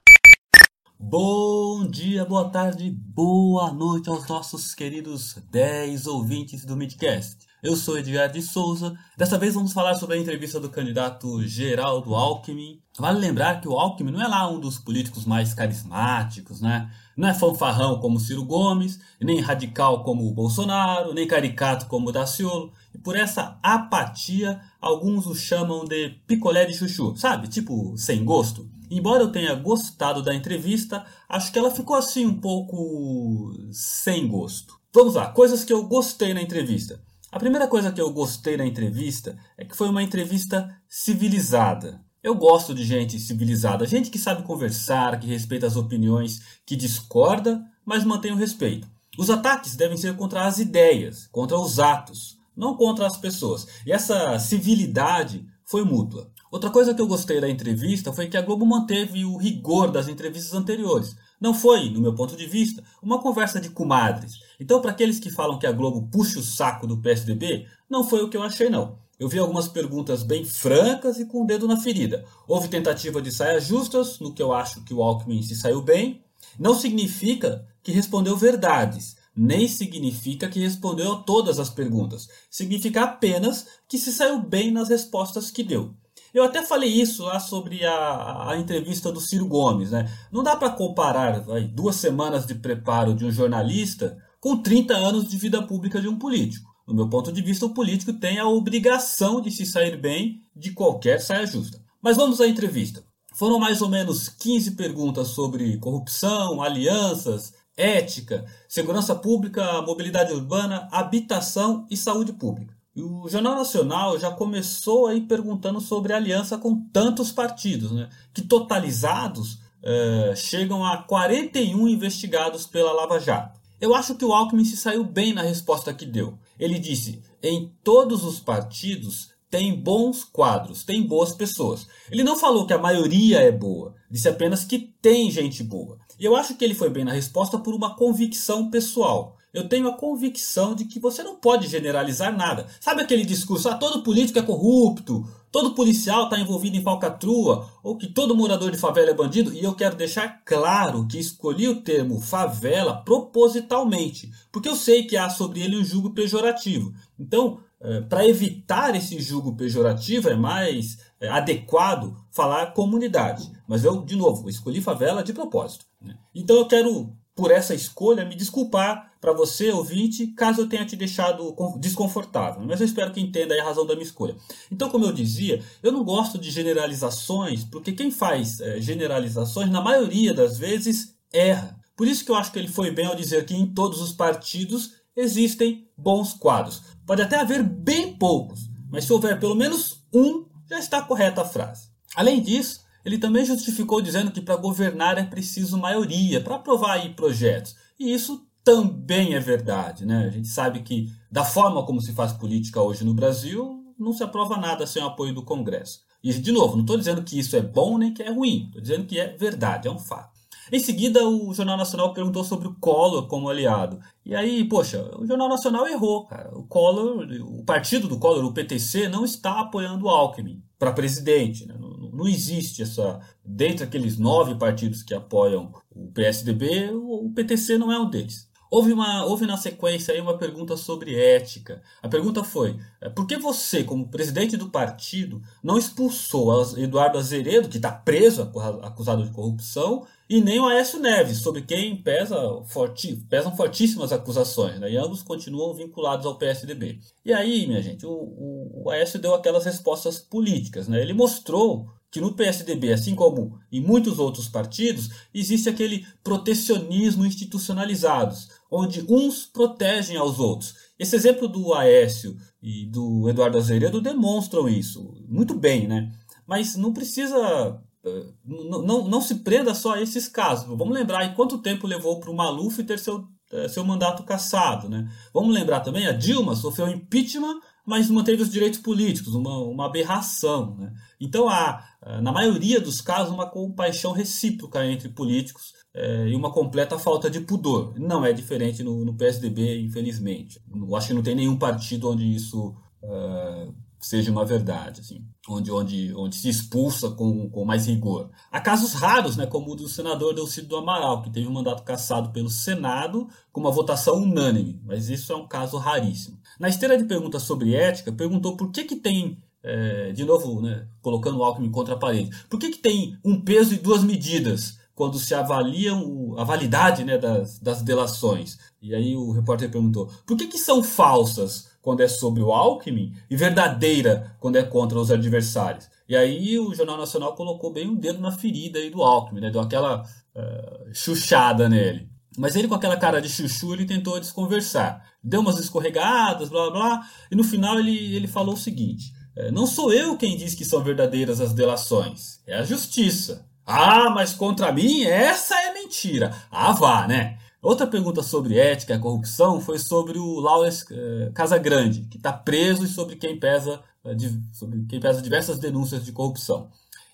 Bom 0.99 1.87
dia, 1.87 2.25
boa 2.25 2.49
tarde, 2.49 2.89
boa 2.89 3.71
noite 3.71 4.09
aos 4.09 4.27
nossos 4.27 4.73
queridos 4.73 5.35
10 5.51 6.07
ouvintes 6.07 6.65
do 6.65 6.75
Midcast. 6.75 7.45
Eu 7.67 7.75
sou 7.75 7.97
Edgar 7.97 8.31
de 8.31 8.41
Souza. 8.41 8.97
Dessa 9.17 9.37
vez 9.37 9.53
vamos 9.53 9.73
falar 9.73 9.95
sobre 9.95 10.15
a 10.15 10.17
entrevista 10.17 10.57
do 10.57 10.69
candidato 10.69 11.45
Geraldo 11.45 12.15
Alckmin. 12.15 12.79
Vale 12.97 13.19
lembrar 13.19 13.59
que 13.59 13.67
o 13.67 13.77
Alckmin 13.77 14.13
não 14.13 14.21
é 14.21 14.25
lá 14.25 14.49
um 14.49 14.57
dos 14.57 14.79
políticos 14.79 15.25
mais 15.25 15.53
carismáticos, 15.53 16.61
né? 16.61 16.89
Não 17.17 17.27
é 17.27 17.33
fanfarrão 17.33 17.99
como 17.99 18.21
Ciro 18.21 18.45
Gomes, 18.45 19.01
nem 19.19 19.41
radical 19.41 20.01
como 20.05 20.25
o 20.25 20.33
Bolsonaro, 20.33 21.13
nem 21.13 21.27
caricato 21.27 21.87
como 21.87 22.07
o 22.07 22.11
Daciolo. 22.13 22.71
E 22.95 22.97
por 22.97 23.17
essa 23.17 23.59
apatia, 23.61 24.61
alguns 24.79 25.27
o 25.27 25.35
chamam 25.35 25.83
de 25.83 26.11
picolé 26.25 26.63
de 26.63 26.73
chuchu, 26.73 27.17
sabe? 27.17 27.49
Tipo, 27.49 27.97
sem 27.97 28.23
gosto. 28.23 28.65
Embora 28.89 29.23
eu 29.23 29.31
tenha 29.33 29.53
gostado 29.55 30.23
da 30.23 30.33
entrevista, 30.33 31.05
acho 31.27 31.51
que 31.51 31.59
ela 31.59 31.69
ficou 31.69 31.97
assim 31.97 32.25
um 32.25 32.39
pouco 32.39 33.51
sem 33.73 34.25
gosto. 34.25 34.79
Vamos 34.93 35.15
lá, 35.15 35.27
coisas 35.31 35.65
que 35.65 35.73
eu 35.73 35.85
gostei 35.85 36.33
na 36.33 36.41
entrevista. 36.41 37.05
A 37.29 37.39
primeira 37.39 37.67
coisa 37.67 37.91
que 37.91 37.99
eu 37.99 38.09
gostei 38.11 38.55
na 38.55 38.65
entrevista 38.65 39.37
é 39.57 39.65
que 39.65 39.75
foi 39.75 39.89
uma 39.89 40.01
entrevista 40.01 40.73
civilizada. 40.87 42.01
Eu 42.23 42.33
gosto 42.33 42.73
de 42.73 42.85
gente 42.85 43.19
civilizada, 43.19 43.85
gente 43.85 44.09
que 44.09 44.17
sabe 44.17 44.43
conversar, 44.43 45.19
que 45.19 45.27
respeita 45.27 45.67
as 45.67 45.75
opiniões, 45.75 46.41
que 46.65 46.75
discorda, 46.75 47.61
mas 47.85 48.05
mantém 48.05 48.31
o 48.31 48.37
respeito. 48.37 48.87
Os 49.17 49.29
ataques 49.29 49.75
devem 49.75 49.97
ser 49.97 50.15
contra 50.15 50.45
as 50.45 50.57
ideias, 50.57 51.27
contra 51.27 51.57
os 51.57 51.79
atos, 51.79 52.37
não 52.55 52.77
contra 52.77 53.05
as 53.05 53.17
pessoas. 53.17 53.67
E 53.85 53.91
essa 53.91 54.39
civilidade 54.39 55.45
foi 55.65 55.83
mútua. 55.83 56.31
Outra 56.49 56.69
coisa 56.69 56.93
que 56.93 57.01
eu 57.01 57.07
gostei 57.07 57.41
da 57.41 57.49
entrevista 57.49 58.13
foi 58.13 58.27
que 58.27 58.37
a 58.37 58.41
Globo 58.41 58.65
manteve 58.65 59.25
o 59.25 59.35
rigor 59.35 59.91
das 59.91 60.07
entrevistas 60.07 60.53
anteriores. 60.53 61.13
Não 61.39 61.53
foi, 61.53 61.89
no 61.89 62.01
meu 62.01 62.15
ponto 62.15 62.35
de 62.35 62.47
vista, 62.47 62.83
uma 63.01 63.21
conversa 63.21 63.59
de 63.61 63.69
comadres. 63.69 64.39
Então, 64.59 64.81
para 64.81 64.91
aqueles 64.91 65.19
que 65.19 65.29
falam 65.29 65.59
que 65.59 65.67
a 65.67 65.71
Globo 65.71 66.07
puxa 66.11 66.39
o 66.39 66.43
saco 66.43 66.87
do 66.87 66.97
PSDB, 66.97 67.67
não 67.89 68.03
foi 68.03 68.23
o 68.23 68.29
que 68.29 68.35
eu 68.35 68.43
achei 68.43 68.69
não. 68.69 68.97
Eu 69.19 69.27
vi 69.27 69.39
algumas 69.39 69.67
perguntas 69.67 70.23
bem 70.23 70.45
francas 70.45 71.19
e 71.19 71.25
com 71.25 71.43
o 71.43 71.47
dedo 71.47 71.67
na 71.67 71.77
ferida. 71.77 72.25
Houve 72.47 72.67
tentativa 72.67 73.21
de 73.21 73.31
saias 73.31 73.65
justas, 73.65 74.19
no 74.19 74.33
que 74.33 74.41
eu 74.41 74.53
acho 74.53 74.83
que 74.83 74.93
o 74.93 75.01
Alckmin 75.01 75.41
se 75.41 75.55
saiu 75.55 75.81
bem. 75.81 76.23
Não 76.59 76.75
significa 76.75 77.67
que 77.81 77.91
respondeu 77.91 78.35
verdades, 78.37 79.15
nem 79.35 79.67
significa 79.67 80.47
que 80.49 80.59
respondeu 80.59 81.13
a 81.13 81.19
todas 81.23 81.59
as 81.59 81.69
perguntas. 81.69 82.27
Significa 82.49 83.03
apenas 83.03 83.67
que 83.87 83.97
se 83.97 84.11
saiu 84.11 84.39
bem 84.41 84.71
nas 84.71 84.89
respostas 84.89 85.51
que 85.51 85.63
deu. 85.63 85.95
Eu 86.33 86.43
até 86.43 86.63
falei 86.63 86.89
isso 86.89 87.23
lá 87.23 87.39
sobre 87.39 87.85
a, 87.85 88.49
a 88.49 88.57
entrevista 88.57 89.11
do 89.11 89.21
Ciro 89.21 89.47
Gomes. 89.47 89.91
Né? 89.91 90.11
Não 90.31 90.43
dá 90.43 90.55
para 90.55 90.69
comparar 90.69 91.41
vai, 91.41 91.63
duas 91.63 91.95
semanas 91.95 92.45
de 92.45 92.55
preparo 92.55 93.13
de 93.13 93.25
um 93.25 93.31
jornalista 93.31 94.17
com 94.39 94.57
30 94.57 94.93
anos 94.95 95.27
de 95.27 95.37
vida 95.37 95.61
pública 95.61 95.99
de 95.99 96.07
um 96.07 96.17
político. 96.17 96.69
No 96.87 96.93
meu 96.93 97.09
ponto 97.09 97.31
de 97.31 97.41
vista, 97.41 97.65
o 97.65 97.73
político 97.73 98.13
tem 98.13 98.39
a 98.39 98.47
obrigação 98.47 99.41
de 99.41 99.51
se 99.51 99.65
sair 99.65 99.97
bem 99.97 100.41
de 100.55 100.71
qualquer 100.71 101.19
saia 101.19 101.45
justa. 101.45 101.81
Mas 102.01 102.15
vamos 102.15 102.39
à 102.39 102.47
entrevista. 102.47 103.03
Foram 103.35 103.59
mais 103.59 103.81
ou 103.81 103.89
menos 103.89 104.29
15 104.29 104.71
perguntas 104.71 105.29
sobre 105.29 105.77
corrupção, 105.77 106.61
alianças, 106.61 107.53
ética, 107.75 108.45
segurança 108.69 109.13
pública, 109.15 109.81
mobilidade 109.81 110.31
urbana, 110.31 110.87
habitação 110.91 111.85
e 111.89 111.97
saúde 111.97 112.33
pública. 112.33 112.76
O 112.99 113.29
Jornal 113.29 113.55
Nacional 113.55 114.17
já 114.17 114.31
começou 114.31 115.05
aí 115.05 115.21
perguntando 115.21 115.79
sobre 115.79 116.13
aliança 116.13 116.57
com 116.57 116.81
tantos 116.91 117.31
partidos, 117.31 117.91
né, 117.91 118.09
que 118.33 118.41
totalizados 118.41 119.59
é, 119.83 120.33
chegam 120.35 120.83
a 120.83 120.97
41 120.97 121.87
investigados 121.87 122.65
pela 122.65 122.91
Lava 122.91 123.19
Jato. 123.19 123.59
Eu 123.79 123.93
acho 123.93 124.15
que 124.15 124.25
o 124.25 124.33
Alckmin 124.33 124.65
se 124.65 124.75
saiu 124.75 125.03
bem 125.03 125.31
na 125.31 125.43
resposta 125.43 125.93
que 125.93 126.05
deu. 126.05 126.39
Ele 126.57 126.79
disse: 126.79 127.21
em 127.43 127.71
todos 127.83 128.23
os 128.25 128.39
partidos 128.39 129.29
tem 129.49 129.79
bons 129.79 130.23
quadros, 130.23 130.83
tem 130.83 131.03
boas 131.03 131.31
pessoas. 131.31 131.87
Ele 132.11 132.23
não 132.23 132.35
falou 132.35 132.65
que 132.65 132.73
a 132.73 132.79
maioria 132.79 133.39
é 133.39 133.51
boa, 133.51 133.93
disse 134.09 134.27
apenas 134.27 134.65
que 134.65 134.79
tem 134.99 135.29
gente 135.29 135.63
boa. 135.63 135.99
E 136.19 136.25
eu 136.25 136.35
acho 136.35 136.55
que 136.55 136.65
ele 136.65 136.73
foi 136.73 136.89
bem 136.89 137.05
na 137.05 137.13
resposta 137.13 137.59
por 137.59 137.75
uma 137.75 137.95
convicção 137.95 138.71
pessoal 138.71 139.36
eu 139.57 139.67
tenho 139.67 139.87
a 139.87 139.97
convicção 139.97 140.75
de 140.75 140.85
que 140.85 140.99
você 140.99 141.23
não 141.23 141.35
pode 141.35 141.67
generalizar 141.67 142.35
nada. 142.35 142.67
Sabe 142.79 143.01
aquele 143.01 143.25
discurso, 143.25 143.67
ah, 143.67 143.75
todo 143.75 144.03
político 144.03 144.37
é 144.37 144.43
corrupto, 144.43 145.27
todo 145.51 145.73
policial 145.73 146.25
está 146.25 146.39
envolvido 146.39 146.77
em 146.77 146.83
falcatrua, 146.83 147.67
ou 147.81 147.97
que 147.97 148.05
todo 148.05 148.35
morador 148.35 148.69
de 148.69 148.77
favela 148.77 149.09
é 149.09 149.15
bandido? 149.15 149.51
E 149.51 149.63
eu 149.63 149.73
quero 149.73 149.95
deixar 149.95 150.43
claro 150.45 151.07
que 151.07 151.17
escolhi 151.17 151.67
o 151.67 151.81
termo 151.81 152.21
favela 152.21 152.97
propositalmente, 152.97 154.29
porque 154.51 154.69
eu 154.69 154.75
sei 154.75 155.05
que 155.05 155.17
há 155.17 155.27
sobre 155.27 155.61
ele 155.61 155.75
um 155.75 155.83
julgo 155.83 156.11
pejorativo. 156.11 156.93
Então, 157.19 157.59
é, 157.81 158.01
para 158.01 158.27
evitar 158.27 158.95
esse 158.95 159.19
julgo 159.19 159.55
pejorativo, 159.55 160.29
é 160.29 160.35
mais 160.35 160.99
é, 161.19 161.29
adequado 161.29 162.15
falar 162.31 162.73
comunidade. 162.73 163.51
Mas 163.67 163.83
eu, 163.83 164.03
de 164.03 164.15
novo, 164.15 164.47
escolhi 164.49 164.81
favela 164.81 165.23
de 165.23 165.33
propósito. 165.33 165.85
Né? 165.99 166.15
Então 166.35 166.55
eu 166.57 166.67
quero 166.67 167.11
por 167.37 167.51
essa 167.51 167.75
escolha, 167.75 168.25
me 168.25 168.35
desculpar 168.35 169.13
para 169.27 169.35
você, 169.35 169.71
ouvinte, 169.71 170.27
caso 170.27 170.61
eu 170.61 170.69
tenha 170.69 170.85
te 170.85 170.95
deixado 170.95 171.53
desconfortável. 171.81 172.63
Mas 172.65 172.79
eu 172.79 172.85
espero 172.85 173.11
que 173.11 173.19
entenda 173.19 173.61
a 173.61 173.65
razão 173.65 173.85
da 173.85 173.93
minha 173.93 174.05
escolha. 174.05 174.37
Então, 174.71 174.89
como 174.89 175.03
eu 175.03 175.11
dizia, 175.11 175.61
eu 175.83 175.91
não 175.91 176.01
gosto 176.05 176.37
de 176.37 176.49
generalizações, 176.49 177.65
porque 177.65 177.91
quem 177.91 178.09
faz 178.09 178.61
é, 178.61 178.79
generalizações, 178.79 179.69
na 179.69 179.81
maioria 179.81 180.33
das 180.33 180.57
vezes, 180.57 181.13
erra. 181.33 181.77
Por 181.93 182.07
isso 182.07 182.23
que 182.23 182.31
eu 182.31 182.35
acho 182.35 182.53
que 182.53 182.59
ele 182.59 182.69
foi 182.69 182.89
bem 182.89 183.05
ao 183.05 183.17
dizer 183.17 183.45
que 183.45 183.53
em 183.53 183.65
todos 183.67 184.01
os 184.01 184.13
partidos 184.13 184.93
existem 185.13 185.89
bons 185.97 186.33
quadros. 186.33 186.83
Pode 187.05 187.21
até 187.21 187.35
haver 187.35 187.61
bem 187.61 188.13
poucos, 188.13 188.61
mas 188.89 189.03
se 189.03 189.11
houver 189.11 189.37
pelo 189.41 189.55
menos 189.55 190.03
um, 190.13 190.45
já 190.69 190.79
está 190.79 191.01
correta 191.01 191.41
a 191.41 191.45
frase. 191.45 191.89
Além 192.15 192.41
disso, 192.41 192.79
ele 193.03 193.17
também 193.17 193.43
justificou 193.43 194.01
dizendo 194.01 194.31
que 194.31 194.39
para 194.39 194.55
governar 194.55 195.17
é 195.17 195.23
preciso 195.23 195.77
maioria 195.77 196.39
para 196.39 196.55
aprovar 196.55 197.13
projetos. 197.13 197.75
E 197.99 198.13
isso 198.13 198.46
também 198.67 199.33
é 199.33 199.39
verdade, 199.39 200.05
né? 200.05 200.25
A 200.25 200.29
gente 200.29 200.49
sabe 200.49 200.81
que 200.81 201.09
da 201.31 201.45
forma 201.45 201.85
como 201.85 202.01
se 202.01 202.11
faz 202.11 202.33
política 202.33 202.81
hoje 202.81 203.05
no 203.05 203.13
Brasil, 203.13 203.81
não 203.97 204.11
se 204.11 204.21
aprova 204.21 204.57
nada 204.57 204.85
sem 204.85 205.01
o 205.01 205.05
apoio 205.05 205.33
do 205.33 205.41
Congresso. 205.41 206.01
E 206.21 206.33
de 206.33 206.51
novo, 206.51 206.73
não 206.73 206.81
estou 206.81 206.97
dizendo 206.97 207.23
que 207.23 207.39
isso 207.39 207.55
é 207.55 207.61
bom 207.61 207.97
nem 207.97 208.13
que 208.13 208.21
é 208.21 208.29
ruim, 208.29 208.65
estou 208.65 208.81
dizendo 208.81 209.05
que 209.05 209.17
é 209.17 209.37
verdade, 209.37 209.87
é 209.87 209.91
um 209.91 209.97
fato. 209.97 210.37
Em 210.69 210.79
seguida, 210.79 211.25
o 211.25 211.53
Jornal 211.53 211.77
Nacional 211.77 212.13
perguntou 212.13 212.43
sobre 212.43 212.67
o 212.67 212.75
Collor 212.75 213.25
como 213.27 213.47
aliado. 213.47 214.01
E 214.25 214.35
aí, 214.35 214.65
poxa, 214.65 215.01
o 215.17 215.25
Jornal 215.25 215.47
Nacional 215.47 215.87
errou, 215.87 216.25
cara. 216.25 216.51
O 216.53 216.63
Collor, 216.63 217.25
o 217.43 217.63
partido 217.63 218.09
do 218.09 218.19
Collor, 218.19 218.43
o 218.43 218.53
PTC, 218.53 219.07
não 219.07 219.23
está 219.23 219.61
apoiando 219.61 220.07
o 220.07 220.09
Alckmin 220.09 220.61
para 220.77 220.91
presidente. 220.91 221.65
Né? 221.65 221.73
Não, 221.79 222.11
não, 222.11 222.27
existe 222.27 222.81
essa. 222.81 223.21
Dentre 223.45 223.85
aqueles 223.85 224.17
nove 224.17 224.55
partidos 224.55 225.03
que 225.03 225.13
apoiam 225.13 225.71
o 225.89 226.11
PSDB, 226.11 226.91
o 226.91 227.31
PTC 227.33 227.77
não 227.77 227.89
é 227.93 227.97
um 227.97 228.09
deles. 228.09 228.46
Houve, 228.69 228.91
uma, 228.91 229.25
houve 229.25 229.45
na 229.45 229.57
sequência 229.57 230.13
aí 230.13 230.19
uma 230.19 230.37
pergunta 230.37 230.75
sobre 230.75 231.15
ética. 231.15 231.81
A 232.01 232.09
pergunta 232.09 232.43
foi: 232.43 232.77
é, 232.99 233.09
por 233.09 233.25
que 233.25 233.37
você, 233.37 233.83
como 233.83 234.09
presidente 234.09 234.57
do 234.57 234.69
partido, 234.69 235.41
não 235.63 235.77
expulsou 235.77 236.77
Eduardo 236.77 237.17
Azeredo, 237.17 237.69
que 237.69 237.77
está 237.77 237.91
preso 237.91 238.41
acusado 238.83 239.23
de 239.23 239.31
corrupção, 239.31 240.05
e 240.29 240.41
nem 240.41 240.59
o 240.59 240.67
Aécio 240.67 240.99
Neves, 240.99 241.37
sobre 241.37 241.61
quem 241.61 241.95
pesa 241.95 242.61
forti, 242.65 243.15
pesam 243.29 243.55
fortíssimas 243.55 244.11
acusações, 244.11 244.77
né? 244.77 244.91
e 244.91 244.97
ambos 244.97 245.23
continuam 245.23 245.73
vinculados 245.73 246.25
ao 246.25 246.37
PSDB. 246.37 246.99
E 247.23 247.31
aí, 247.31 247.65
minha 247.65 247.81
gente, 247.81 248.05
o, 248.05 248.11
o, 248.11 248.83
o 248.83 248.89
Aécio 248.89 249.19
deu 249.19 249.33
aquelas 249.33 249.63
respostas 249.63 250.19
políticas. 250.19 250.87
Né? 250.87 251.01
Ele 251.01 251.13
mostrou 251.13 251.89
que 252.09 252.21
no 252.21 252.33
PSDB, 252.33 252.93
assim 252.93 253.15
como 253.15 253.59
em 253.71 253.81
muitos 253.81 254.17
outros 254.19 254.47
partidos, 254.47 255.09
existe 255.33 255.69
aquele 255.69 256.05
protecionismo 256.23 257.25
institucionalizado, 257.25 258.35
onde 258.71 259.05
uns 259.09 259.45
protegem 259.45 260.17
aos 260.17 260.39
outros. 260.39 260.73
Esse 260.97 261.15
exemplo 261.15 261.47
do 261.47 261.73
Aécio 261.73 262.35
e 262.61 262.85
do 262.85 263.29
Eduardo 263.29 263.57
Azeredo 263.57 264.01
demonstram 264.01 264.67
isso 264.67 265.13
muito 265.27 265.53
bem, 265.53 265.87
né? 265.87 266.11
Mas 266.45 266.75
não 266.75 266.93
precisa. 266.93 267.81
Eh, 268.03 268.25
não, 268.45 268.81
não, 268.81 269.07
não 269.07 269.21
se 269.21 269.35
prenda 269.35 269.75
só 269.75 269.95
a 269.95 270.01
esses 270.01 270.27
casos. 270.27 270.65
Vamos 270.65 270.93
lembrar 270.93 271.19
aí 271.19 271.35
quanto 271.35 271.57
tempo 271.57 271.85
levou 271.85 272.19
para 272.19 272.31
o 272.31 272.35
Maluf 272.35 272.81
ter 272.83 272.97
seu, 272.97 273.25
eh, 273.51 273.67
seu 273.67 273.83
mandato 273.83 274.23
cassado. 274.23 274.87
Né? 274.87 275.11
Vamos 275.33 275.53
lembrar 275.53 275.81
também, 275.81 276.07
a 276.07 276.13
Dilma 276.13 276.55
sofreu 276.55 276.87
impeachment, 276.87 277.59
mas 277.87 278.09
manteve 278.09 278.43
os 278.43 278.49
direitos 278.49 278.79
políticos, 278.81 279.33
uma, 279.33 279.59
uma 279.59 279.85
aberração. 279.85 280.75
Né? 280.75 280.93
Então, 281.21 281.47
a, 281.47 281.81
eh, 282.05 282.19
na 282.19 282.33
maioria 282.33 282.81
dos 282.81 282.99
casos, 282.99 283.33
uma 283.33 283.49
compaixão 283.49 284.11
recíproca 284.11 284.85
entre 284.85 285.07
políticos 285.07 285.71
é, 285.93 286.27
e 286.27 286.35
uma 286.35 286.51
completa 286.51 286.99
falta 286.99 287.29
de 287.29 287.39
pudor. 287.39 287.97
Não 287.97 288.25
é 288.25 288.33
diferente 288.33 288.83
no, 288.83 289.05
no 289.05 289.15
PSDB, 289.15 289.79
infelizmente. 289.79 290.61
Acho 290.97 291.07
que 291.07 291.13
não 291.13 291.23
tem 291.23 291.33
nenhum 291.33 291.57
partido 291.57 292.11
onde 292.11 292.25
isso 292.25 292.75
uh, 293.01 293.73
seja 293.99 294.31
uma 294.31 294.45
verdade, 294.45 295.01
assim, 295.01 295.25
onde, 295.49 295.71
onde, 295.71 296.13
onde 296.15 296.35
se 296.35 296.49
expulsa 296.49 297.09
com, 297.11 297.49
com 297.49 297.65
mais 297.65 297.87
rigor. 297.87 298.29
Há 298.51 298.59
casos 298.59 298.93
raros, 298.93 299.35
né, 299.35 299.45
como 299.45 299.71
o 299.71 299.75
do 299.75 299.87
senador 299.87 300.33
Delcido 300.33 300.67
do 300.67 300.77
Amaral, 300.77 301.21
que 301.21 301.29
teve 301.29 301.47
um 301.47 301.53
mandato 301.53 301.83
cassado 301.83 302.31
pelo 302.31 302.49
Senado 302.49 303.27
com 303.51 303.61
uma 303.61 303.71
votação 303.71 304.17
unânime, 304.17 304.81
mas 304.85 305.09
isso 305.09 305.33
é 305.33 305.35
um 305.35 305.47
caso 305.47 305.77
raríssimo. 305.77 306.39
Na 306.59 306.69
esteira 306.69 306.97
de 306.97 307.05
perguntas 307.05 307.43
sobre 307.43 307.75
ética, 307.75 308.11
perguntou 308.11 308.55
por 308.55 308.71
que, 308.71 308.83
que 308.83 308.95
tem 308.95 309.37
é, 309.63 310.11
de 310.13 310.23
novo, 310.23 310.61
né, 310.61 310.87
colocando 311.01 311.39
o 311.39 311.43
Alckmin 311.43 311.71
contra 311.71 311.95
a 311.95 311.97
parede. 311.97 312.29
Por 312.49 312.59
que, 312.59 312.69
que 312.69 312.77
tem 312.77 313.17
um 313.23 313.41
peso 313.41 313.73
e 313.73 313.77
duas 313.77 314.03
medidas 314.03 314.77
quando 314.97 315.19
se 315.19 315.35
avaliam 315.35 316.33
a 316.39 316.43
validade 316.43 317.03
né, 317.03 317.19
das, 317.19 317.59
das 317.59 317.83
delações. 317.83 318.57
E 318.81 318.95
aí 318.95 319.15
o 319.15 319.31
repórter 319.31 319.69
perguntou: 319.69 320.09
por 320.25 320.35
que, 320.35 320.47
que 320.47 320.57
são 320.57 320.81
falsas 320.81 321.67
quando 321.87 322.01
é 322.01 322.07
sobre 322.09 322.43
o 322.43 322.51
Alckmin 322.51 323.13
e 323.29 323.37
verdadeira 323.37 324.35
quando 324.41 324.57
é 324.57 324.63
contra 324.63 324.99
os 324.99 325.09
adversários? 325.09 325.87
E 326.09 326.17
aí 326.17 326.59
o 326.59 326.75
Jornal 326.75 326.97
Nacional 326.97 327.33
colocou 327.33 327.71
bem 327.71 327.87
o 327.87 327.91
um 327.91 327.95
dedo 327.95 328.19
na 328.19 328.29
ferida 328.29 328.77
aí 328.77 328.89
do 328.89 329.01
Alckmin, 329.01 329.39
né, 329.39 329.49
deu 329.49 329.61
aquela 329.61 330.01
uh, 330.01 330.93
chuchada 330.93 331.69
nele. 331.69 332.09
Mas 332.37 332.57
ele, 332.57 332.67
com 332.67 332.75
aquela 332.75 332.97
cara 332.97 333.21
de 333.21 333.29
chuchu, 333.29 333.73
ele 333.73 333.85
tentou 333.85 334.19
desconversar. 334.19 335.01
Deu 335.23 335.39
umas 335.39 335.59
escorregadas, 335.59 336.49
blá 336.49 336.69
blá, 336.69 337.07
e 337.31 337.37
no 337.37 337.43
final 337.45 337.79
ele, 337.79 338.13
ele 338.13 338.27
falou 338.27 338.55
o 338.55 338.57
seguinte: 338.57 339.13
é, 339.37 339.49
Não 339.49 339.65
sou 339.65 339.93
eu 339.93 340.17
quem 340.17 340.35
diz 340.35 340.53
que 340.53 340.65
são 340.65 340.83
verdadeiras 340.83 341.39
as 341.39 341.53
delações, 341.53 342.41
é 342.45 342.57
a 342.57 342.63
justiça. 342.63 343.47
Ah, 343.65 344.09
mas 344.09 344.33
contra 344.33 344.73
mim 344.73 345.03
essa 345.05 345.55
é 345.55 345.73
mentira. 345.73 346.35
Ah, 346.51 346.73
vá, 346.73 347.07
né? 347.07 347.37
Outra 347.67 347.85
pergunta 347.85 348.23
sobre 348.23 348.57
ética 348.57 348.95
e 348.95 348.99
corrupção 348.99 349.59
foi 349.59 349.77
sobre 349.77 350.17
o 350.17 350.39
Lawrence 350.39 350.85
eh, 350.89 351.31
Casagrande, 351.35 352.07
que 352.09 352.15
está 352.15 352.31
preso 352.31 352.85
e 352.85 352.87
sobre 352.87 353.17
quem 353.17 353.37
pesa 353.37 353.83
eh, 354.05 354.15
sobre 354.53 354.85
quem 354.85 355.01
pesa 355.01 355.21
diversas 355.21 355.59
denúncias 355.59 356.05
de 356.05 356.13
corrupção. 356.13 356.69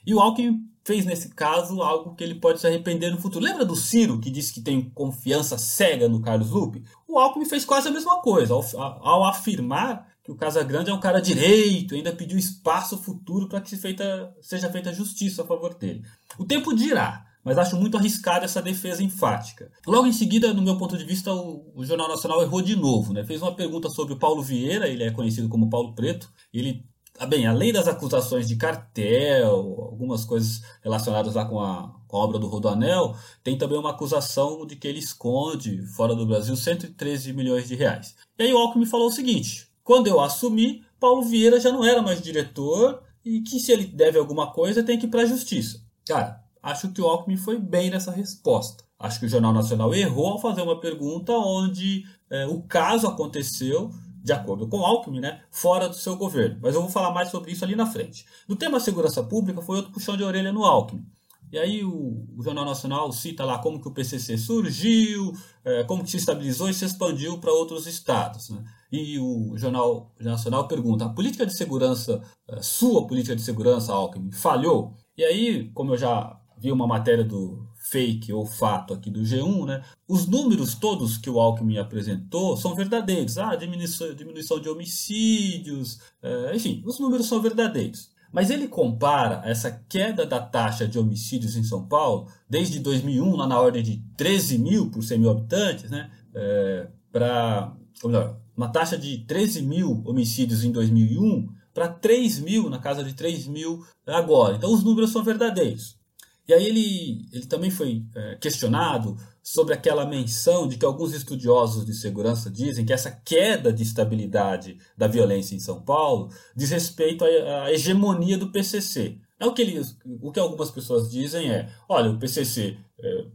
E 0.06 0.14
o 0.14 0.20
Alckmin 0.20 0.60
fez 0.86 1.06
nesse 1.06 1.30
caso 1.30 1.82
algo 1.82 2.14
que 2.14 2.24
ele 2.24 2.36
pode 2.36 2.60
se 2.60 2.68
arrepender 2.68 3.10
no 3.10 3.20
futuro. 3.20 3.44
Lembra 3.44 3.66
do 3.66 3.76
Ciro 3.76 4.20
que 4.20 4.30
disse 4.30 4.54
que 4.54 4.62
tem 4.62 4.92
confiança 4.92 5.58
cega 5.58 6.08
no 6.08 6.22
Carlos 6.22 6.52
Lupe? 6.52 6.84
O 7.08 7.18
Alckmin 7.18 7.46
fez 7.46 7.66
quase 7.66 7.88
a 7.88 7.92
mesma 7.92 8.22
coisa 8.22 8.54
ao, 8.54 8.64
ao 8.78 9.26
afirmar 9.26 10.08
que 10.24 10.32
o 10.32 10.36
Casagrande 10.36 10.92
é 10.92 10.94
um 10.94 11.00
cara 11.00 11.20
direito, 11.20 11.96
ainda 11.96 12.14
pediu 12.14 12.38
espaço 12.38 12.96
futuro 13.00 13.50
para 13.50 13.60
que 13.60 13.72
se 13.72 13.78
feita, 13.78 14.32
seja 14.40 14.70
feita 14.70 14.94
justiça 14.94 15.42
a 15.42 15.48
favor 15.48 15.74
dele. 15.74 16.06
O 16.38 16.46
tempo 16.46 16.76
dirá, 16.76 17.26
mas 17.44 17.58
acho 17.58 17.76
muito 17.76 17.98
arriscada 17.98 18.46
essa 18.46 18.62
defesa 18.62 19.04
enfática. 19.04 19.72
Logo 19.86 20.08
em 20.08 20.14
seguida, 20.14 20.54
no 20.54 20.62
meu 20.62 20.78
ponto 20.78 20.98
de 20.98 21.04
vista, 21.04 21.34
o, 21.34 21.72
o, 21.76 21.86
Jornal 21.86 22.08
Nacional 22.08 22.42
errou 22.42 22.62
de 22.62 22.76
novo. 22.76 23.14
Né? 23.14 23.24
Fez 23.24 23.42
uma 23.42 23.56
pergunta 23.56 23.90
sobre 23.90 24.14
o 24.14 24.20
Paulo 24.20 24.42
Vieira, 24.42 24.88
ele 24.88 25.04
é 25.04 25.12
conhecido 25.12 25.50
como 25.50 25.70
Paulo 25.70 25.94
Preto. 25.94 26.32
Ele, 26.54 26.86
ah, 27.20 27.26
bem, 27.26 27.46
além 27.46 27.74
das 27.74 27.88
acusações 27.88 28.48
de 28.48 28.56
cartel, 28.56 29.56
algumas 29.80 30.24
coisas 30.24 30.62
relacionadas 30.82 31.36
lá 31.36 31.46
com 31.46 31.60
a, 31.60 31.94
com 32.08 32.18
a 32.18 32.20
obra 32.20 32.40
do 32.40 32.48
Rodoanel, 32.48 33.16
tem 33.44 33.58
também 33.58 33.78
uma 33.78 33.92
acusação 33.92 34.66
de 34.66 34.76
que 34.76 34.88
ele 34.88 35.00
esconde, 35.00 35.86
fora 35.88 36.16
do 36.16 36.26
Brasil, 36.26 36.56
113 36.56 37.34
milhões 37.34 37.68
de 37.68 37.76
reais. 37.76 38.16
E 38.40 38.44
aí 38.44 38.54
o 38.54 38.58
Alckmin 38.58 38.86
falou 38.86 39.08
o 39.08 39.12
seguinte, 39.12 39.68
quando 39.84 40.08
eu 40.08 40.22
assumi, 40.22 40.84
Paulo 41.00 41.24
Vieira 41.24 41.60
já 41.60 41.72
não 41.72 41.84
era 41.84 42.02
mais 42.02 42.22
diretor 42.22 43.04
e 43.26 43.42
que 43.42 43.60
se 43.60 43.72
ele 43.72 43.86
deve 43.86 44.18
alguma 44.18 44.52
coisa 44.52 44.84
tem 44.84 44.98
que 44.98 45.06
ir 45.06 45.10
para 45.10 45.24
a 45.24 45.26
justiça. 45.26 45.82
Cara, 46.06 46.43
acho 46.64 46.90
que 46.90 47.02
o 47.02 47.06
Alckmin 47.08 47.38
foi 47.38 47.60
bem 47.60 47.90
nessa 47.90 48.12
resposta. 48.12 48.84
Acho 48.98 49.20
que 49.20 49.26
o 49.26 49.30
Jornal 49.30 49.54
Nacional 49.54 49.94
errou 49.94 50.28
ao 50.28 50.40
fazer 50.40 50.62
uma 50.62 50.80
pergunta 50.80 51.34
onde 51.34 52.06
é, 52.30 52.48
o 52.48 52.62
caso 52.62 53.06
aconteceu, 53.06 53.92
de 54.24 54.32
acordo 54.32 54.68
com 54.70 54.80
o 54.80 54.86
Alckmin, 54.86 55.20
né, 55.20 55.42
fora 55.52 55.90
do 55.90 55.96
seu 55.96 56.16
governo. 56.16 56.58
Mas 56.62 56.74
eu 56.74 56.82
vou 56.82 56.90
falar 56.90 57.12
mais 57.12 57.30
sobre 57.30 57.52
isso 57.52 57.66
ali 57.66 57.76
na 57.76 57.86
frente. 57.86 58.26
No 58.48 58.56
tema 58.56 58.80
segurança 58.80 59.22
pública 59.22 59.62
foi 59.62 59.76
outro 59.76 59.92
puxão 59.92 60.16
de 60.16 60.24
orelha 60.24 60.54
no 60.54 60.64
Alckmin. 60.64 61.06
E 61.52 61.60
aí 61.60 61.84
o, 61.84 62.26
o, 62.36 62.42
Jornal 62.42 62.66
Nacional 62.66 63.12
cita 63.12 63.46
lá 63.46 63.60
como 63.60 63.80
que 63.80 63.88
o 63.88 63.92
PCC 63.92 64.40
surgiu, 64.40 65.34
é, 65.64 65.84
como 65.84 66.04
que 66.04 66.10
se 66.10 66.18
estabilizou 66.18 66.68
e 66.68 66.74
se 66.74 66.84
expandiu 66.84 67.38
para 67.38 67.54
outros 67.54 67.86
estados. 67.86 68.50
Né? 68.50 68.64
E 68.92 69.20
o 69.20 69.58
Jornal 69.58 70.12
Nacional 70.20 70.68
pergunta: 70.68 71.06
a 71.06 71.10
política 71.10 71.46
de 71.46 71.58
segurança, 71.58 72.24
eh, 72.48 72.62
sua 72.62 73.08
política 73.08 73.36
de 73.36 73.42
segurança, 73.42 73.92
Alckmin, 73.92 74.32
falhou? 74.32 74.96
E 75.18 75.24
aí, 75.24 75.72
como 75.74 75.94
eu 75.94 75.98
já 75.98 76.40
vi 76.64 76.72
uma 76.72 76.88
matéria 76.88 77.26
do 77.26 77.68
fake 77.76 78.32
ou 78.32 78.46
fato 78.46 78.94
aqui 78.94 79.12
do 79.12 79.20
G1, 79.20 79.66
né? 79.66 79.84
Os 80.08 80.26
números 80.26 80.76
todos 80.76 81.18
que 81.18 81.30
o 81.30 81.38
Alckmin 81.38 81.78
apresentou 81.78 82.56
são 82.56 82.74
verdadeiros. 82.74 83.38
Ah, 83.38 83.54
diminuição, 83.54 84.16
diminuição 84.16 84.62
de 84.62 84.70
homicídios, 84.70 86.00
é, 86.22 86.56
enfim, 86.56 86.82
os 86.86 86.98
números 87.00 87.28
são 87.28 87.42
verdadeiros. 87.42 88.14
Mas 88.32 88.50
ele 88.50 88.70
compara 88.70 89.42
essa 89.44 89.70
queda 89.90 90.26
da 90.26 90.40
taxa 90.40 90.88
de 90.88 90.98
homicídios 90.98 91.58
em 91.58 91.64
São 91.64 91.86
Paulo, 91.86 92.32
desde 92.50 92.80
2001, 92.80 93.36
lá 93.36 93.46
na 93.46 93.60
ordem 93.60 93.84
de 93.84 93.98
13 94.16 94.58
mil 94.58 94.90
por 94.90 95.04
100 95.04 95.20
mil 95.20 95.32
habitantes, 95.32 95.92
né? 95.92 96.10
É, 96.34 96.88
para, 97.12 97.76
ou 98.02 98.10
melhor, 98.10 98.40
uma 98.56 98.70
taxa 98.70 98.98
de 98.98 99.18
13 99.26 99.62
mil 99.64 100.02
homicídios 100.06 100.64
em 100.64 100.72
2001 100.72 101.50
para 101.74 101.90
3 101.90 102.40
mil, 102.40 102.70
na 102.70 102.80
casa 102.80 103.04
de 103.04 103.14
3 103.14 103.48
mil 103.48 103.86
agora. 104.08 104.56
Então 104.56 104.72
os 104.74 104.84
números 104.84 105.12
são 105.12 105.24
verdadeiros. 105.24 106.02
E 106.48 106.54
aí 106.54 106.66
ele, 106.66 107.26
ele 107.32 107.46
também 107.46 107.72
foi 107.72 108.04
é, 108.16 108.36
questionado 108.36 109.18
sobre 109.42 109.74
aquela 109.74 110.06
menção 110.06 110.68
de 110.68 110.78
que 110.78 110.86
alguns 110.86 111.14
estudiosos 111.14 111.86
de 111.86 111.94
segurança 111.94 112.50
dizem 112.50 112.86
que 112.86 112.94
essa 112.94 113.12
queda 113.12 113.72
de 113.72 113.84
estabilidade 113.84 114.78
da 114.98 115.08
violência 115.08 115.56
em 115.56 115.60
São 115.60 115.82
Paulo 115.82 116.30
diz 116.56 116.70
respeito 116.70 117.24
à, 117.24 117.64
à 117.64 117.72
hegemonia 117.72 118.38
do 118.38 118.52
PCC. 118.52 119.18
É 119.40 119.46
o 119.46 119.54
que, 119.54 119.62
eles, 119.62 119.98
o 120.22 120.32
que 120.32 120.40
algumas 120.40 120.72
pessoas 120.72 121.10
dizem 121.10 121.52
é, 121.52 121.70
olha, 121.90 122.12
o 122.12 122.20
PCC 122.20 122.78
é, 123.00 123.26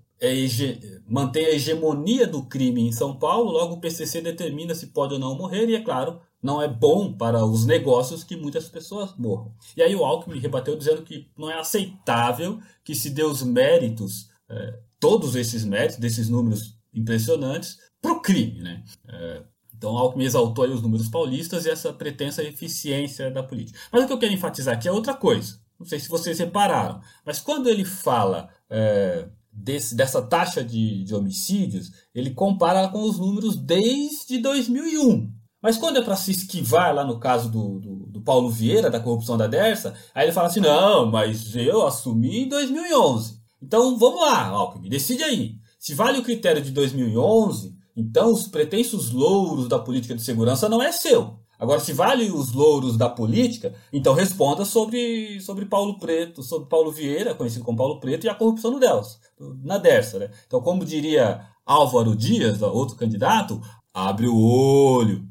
mantém 1.06 1.46
a 1.46 1.50
hegemonia 1.50 2.26
do 2.26 2.42
crime 2.44 2.82
em 2.82 2.92
São 2.92 3.16
Paulo, 3.16 3.52
logo 3.52 3.74
o 3.74 3.80
PCC 3.80 4.20
determina 4.20 4.74
se 4.74 4.88
pode 4.88 5.14
ou 5.14 5.20
não 5.20 5.36
morrer, 5.36 5.68
e 5.68 5.74
é 5.74 5.80
claro, 5.80 6.20
não 6.42 6.62
é 6.62 6.68
bom 6.68 7.12
para 7.12 7.44
os 7.44 7.64
negócios 7.64 8.24
que 8.24 8.36
muitas 8.36 8.68
pessoas 8.68 9.14
morram. 9.16 9.52
E 9.76 9.82
aí 9.82 9.94
o 9.94 10.04
Alckmin 10.04 10.38
rebateu 10.38 10.76
dizendo 10.76 11.02
que 11.02 11.28
não 11.36 11.50
é 11.50 11.58
aceitável 11.58 12.60
que 12.84 12.94
se 12.94 13.10
dê 13.10 13.22
os 13.22 13.42
méritos, 13.42 14.28
é, 14.48 14.78
todos 15.00 15.36
esses 15.36 15.64
méritos, 15.64 15.98
desses 15.98 16.28
números 16.28 16.76
impressionantes, 16.92 17.78
para 18.00 18.12
o 18.12 18.20
crime. 18.20 18.60
Né? 18.60 18.84
É, 19.08 19.42
então 19.76 19.96
Alckmin 19.96 20.24
exaltou 20.24 20.66
os 20.66 20.82
números 20.82 21.08
paulistas 21.08 21.64
e 21.64 21.70
essa 21.70 21.92
pretensa 21.92 22.42
eficiência 22.42 23.30
da 23.30 23.42
política. 23.42 23.78
Mas 23.92 24.04
o 24.04 24.06
que 24.06 24.12
eu 24.12 24.18
quero 24.18 24.32
enfatizar 24.32 24.74
aqui 24.74 24.88
é 24.88 24.92
outra 24.92 25.14
coisa. 25.14 25.60
Não 25.78 25.86
sei 25.86 26.00
se 26.00 26.08
vocês 26.08 26.38
repararam, 26.40 27.00
mas 27.24 27.38
quando 27.38 27.68
ele 27.68 27.84
fala 27.84 28.48
é, 28.68 29.28
desse, 29.62 29.94
dessa 29.94 30.22
taxa 30.22 30.62
de, 30.64 31.04
de 31.04 31.14
homicídios, 31.14 31.90
ele 32.14 32.30
compara 32.30 32.88
com 32.88 33.02
os 33.02 33.18
números 33.18 33.56
desde 33.56 34.38
2001. 34.38 35.32
Mas 35.60 35.76
quando 35.76 35.98
é 35.98 36.02
para 36.02 36.16
se 36.16 36.30
esquivar, 36.30 36.94
lá 36.94 37.04
no 37.04 37.18
caso 37.18 37.50
do, 37.50 37.80
do, 37.80 38.06
do, 38.06 38.20
Paulo 38.22 38.48
Vieira, 38.48 38.88
da 38.88 39.00
corrupção 39.00 39.36
da 39.36 39.46
Dersa, 39.46 39.94
aí 40.14 40.26
ele 40.26 40.32
fala 40.32 40.46
assim: 40.46 40.60
não, 40.60 41.10
mas 41.10 41.54
eu 41.56 41.86
assumi 41.86 42.44
em 42.44 42.48
2011. 42.48 43.38
Então 43.60 43.98
vamos 43.98 44.20
lá, 44.20 44.46
Alckmin, 44.46 44.88
decide 44.88 45.24
aí. 45.24 45.56
Se 45.78 45.94
vale 45.94 46.18
o 46.18 46.22
critério 46.22 46.62
de 46.62 46.70
2011, 46.70 47.76
então 47.96 48.32
os 48.32 48.46
pretensos 48.46 49.10
louros 49.10 49.68
da 49.68 49.78
política 49.78 50.14
de 50.14 50.22
segurança 50.22 50.68
não 50.68 50.80
é 50.80 50.92
seu. 50.92 51.40
Agora, 51.58 51.80
se 51.80 51.92
vale 51.92 52.30
os 52.30 52.52
louros 52.52 52.96
da 52.96 53.08
política, 53.08 53.74
então 53.92 54.14
responda 54.14 54.64
sobre, 54.64 55.40
sobre 55.40 55.64
Paulo 55.64 55.98
Preto, 55.98 56.42
sobre 56.42 56.68
Paulo 56.68 56.92
Vieira, 56.92 57.34
conhecido 57.34 57.64
como 57.64 57.78
Paulo 57.78 57.98
Preto, 57.98 58.24
e 58.24 58.28
a 58.28 58.34
corrupção 58.34 58.70
no 58.70 58.78
delas, 58.78 59.18
na 59.64 59.76
Dersa. 59.76 60.20
Né? 60.20 60.30
Então, 60.46 60.60
como 60.60 60.84
diria 60.84 61.44
Álvaro 61.66 62.14
Dias, 62.14 62.62
outro 62.62 62.96
candidato, 62.96 63.60
abre 63.92 64.28
o 64.28 64.40
olho. 64.40 65.26